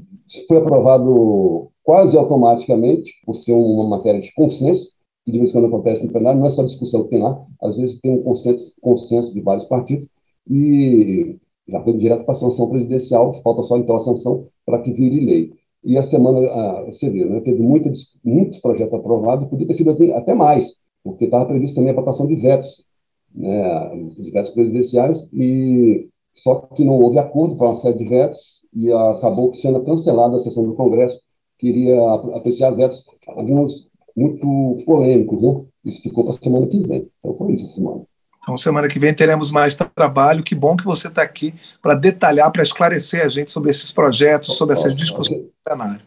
foi 0.47 0.57
aprovado 0.57 1.69
quase 1.83 2.17
automaticamente, 2.17 3.11
por 3.25 3.35
ser 3.35 3.53
uma 3.53 3.87
matéria 3.87 4.21
de 4.21 4.33
consenso, 4.33 4.89
de 5.31 5.37
vez 5.37 5.49
em 5.49 5.53
quando 5.53 5.67
acontece 5.67 6.03
no 6.03 6.11
plenário, 6.11 6.39
não 6.39 6.45
é 6.45 6.49
essa 6.49 6.63
discussão 6.63 7.03
que 7.03 7.09
tem 7.09 7.21
lá, 7.21 7.43
às 7.61 7.77
vezes 7.77 7.99
tem 7.99 8.11
um 8.11 8.23
consenso, 8.23 8.73
consenso 8.81 9.33
de 9.33 9.41
vários 9.41 9.65
partidos, 9.65 10.07
e 10.49 11.37
já 11.67 11.81
foi 11.81 11.93
direto 11.93 12.25
para 12.25 12.33
a 12.33 12.37
sanção 12.37 12.69
presidencial, 12.69 13.41
falta 13.41 13.63
só 13.63 13.77
então 13.77 13.95
a 13.95 14.01
sanção 14.01 14.47
para 14.65 14.81
que 14.81 14.91
vire 14.91 15.19
lei. 15.25 15.53
E 15.83 15.97
a 15.97 16.03
semana, 16.03 16.39
ah, 16.47 16.85
você 16.87 17.09
viu, 17.09 17.29
né, 17.29 17.39
teve 17.41 17.61
muita, 17.61 17.91
muitos 18.23 18.59
projetos 18.59 18.93
aprovados, 18.93 19.47
podia 19.47 19.67
ter 19.67 19.75
sido 19.75 19.91
até 20.13 20.33
mais, 20.33 20.75
porque 21.03 21.25
estava 21.25 21.45
previsto 21.45 21.75
também 21.75 21.91
a 21.91 21.95
votação 21.95 22.27
de 22.27 22.35
vetos, 22.35 22.85
né, 23.33 24.11
de 24.17 24.31
vetos 24.31 24.51
presidenciais, 24.51 25.27
e 25.33 26.07
só 26.33 26.55
que 26.75 26.85
não 26.85 26.99
houve 26.99 27.17
acordo 27.17 27.55
para 27.55 27.67
uma 27.67 27.75
série 27.77 27.97
de 27.97 28.05
vetos, 28.05 28.61
e 28.73 28.91
acabou 28.91 29.53
sendo 29.53 29.83
cancelada 29.83 30.37
a 30.37 30.39
sessão 30.39 30.63
do 30.63 30.75
Congresso, 30.75 31.19
queria 31.57 31.99
apreciar 32.35 32.71
vetos, 32.71 33.03
alguns 33.27 33.90
muito 34.15 34.83
polêmicos, 34.85 35.41
né? 35.41 35.61
Isso 35.85 36.01
ficou 36.01 36.25
para 36.25 36.33
a 36.33 36.41
semana 36.41 36.67
que 36.67 36.79
vem. 36.79 37.09
Então 37.19 37.37
foi 37.37 37.53
isso, 37.53 37.67
semana. 37.75 38.01
Então, 38.43 38.57
semana 38.57 38.87
que 38.87 38.97
vem 38.97 39.13
teremos 39.13 39.51
mais 39.51 39.75
trabalho. 39.75 40.43
Que 40.43 40.55
bom 40.55 40.75
que 40.75 40.83
você 40.83 41.07
está 41.07 41.21
aqui 41.21 41.53
para 41.81 41.93
detalhar, 41.93 42.51
para 42.51 42.63
esclarecer 42.63 43.23
a 43.23 43.29
gente 43.29 43.51
sobre 43.51 43.69
esses 43.69 43.91
projetos, 43.91 44.57
sobre 44.57 44.73
essas 44.73 44.95
discussões 44.95 45.41
do 45.41 45.51
plenário. 45.63 46.01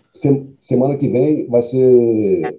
Semana 0.60 0.96
que 0.96 1.08
vem 1.08 1.46
vai 1.48 1.62
ser. 1.62 2.58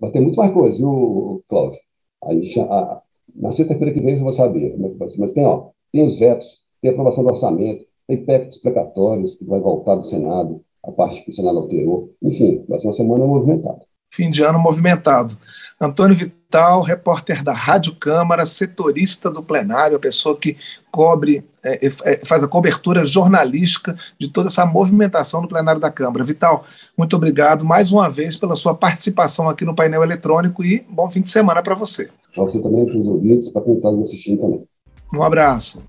Vai 0.00 0.10
ter 0.10 0.20
muito 0.20 0.36
mais 0.36 0.52
coisa, 0.52 0.76
viu, 0.76 1.42
Cláudio? 1.48 1.78
A 2.22 2.32
gente, 2.34 2.60
a, 2.60 3.02
na 3.34 3.52
sexta-feira 3.52 3.92
que 3.92 4.00
vem 4.00 4.16
você 4.16 4.24
vai 4.24 4.32
saber 4.32 4.70
como 4.70 4.86
é 4.86 4.90
que 4.90 4.96
vai 4.96 5.10
ser. 5.10 5.20
Mas 5.20 5.32
tem, 5.32 5.44
ó, 5.44 5.70
tem 5.92 6.06
os 6.06 6.18
vetos, 6.18 6.46
tem 6.80 6.90
a 6.90 6.92
aprovação 6.92 7.24
do 7.24 7.30
orçamento, 7.30 7.84
tem 8.06 8.24
PEC 8.24 8.50
explicatórios 8.50 9.34
que 9.36 9.44
vai 9.44 9.60
voltar 9.60 9.96
do 9.96 10.08
Senado, 10.08 10.62
a 10.84 10.92
parte 10.92 11.22
que 11.24 11.30
o 11.30 11.34
Senado 11.34 11.58
alterou. 11.58 12.12
Enfim, 12.22 12.64
vai 12.68 12.78
ser 12.78 12.86
uma 12.86 12.92
semana 12.92 13.26
movimentada. 13.26 13.84
Fim 14.16 14.30
de 14.30 14.42
ano 14.42 14.58
movimentado. 14.58 15.36
Antônio 15.78 16.16
Vital, 16.16 16.80
repórter 16.80 17.44
da 17.44 17.52
Rádio 17.52 17.94
Câmara, 17.96 18.46
setorista 18.46 19.30
do 19.30 19.42
plenário, 19.42 19.94
a 19.94 20.00
pessoa 20.00 20.34
que 20.34 20.56
cobre, 20.90 21.44
é, 21.62 21.86
é, 21.86 22.24
faz 22.24 22.42
a 22.42 22.48
cobertura 22.48 23.04
jornalística 23.04 23.94
de 24.18 24.28
toda 24.28 24.48
essa 24.48 24.64
movimentação 24.64 25.42
do 25.42 25.48
plenário 25.48 25.78
da 25.78 25.90
Câmara. 25.90 26.24
Vital, 26.24 26.64
muito 26.96 27.14
obrigado 27.14 27.62
mais 27.62 27.92
uma 27.92 28.08
vez 28.08 28.38
pela 28.38 28.56
sua 28.56 28.74
participação 28.74 29.50
aqui 29.50 29.66
no 29.66 29.74
painel 29.74 30.02
eletrônico 30.02 30.64
e 30.64 30.82
bom 30.88 31.10
fim 31.10 31.20
de 31.20 31.28
semana 31.28 31.62
para 31.62 31.74
você. 31.74 32.08
Para 32.34 32.44
você 32.44 32.58
também, 32.62 32.86
para 32.86 32.96
os 32.96 33.06
ouvintes, 33.06 33.50
para 33.50 33.60
quem 33.60 33.74
está 33.74 33.90
nos 33.90 34.08
assistindo 34.08 34.40
também. 34.40 34.64
Um 35.12 35.22
abraço. 35.22 35.84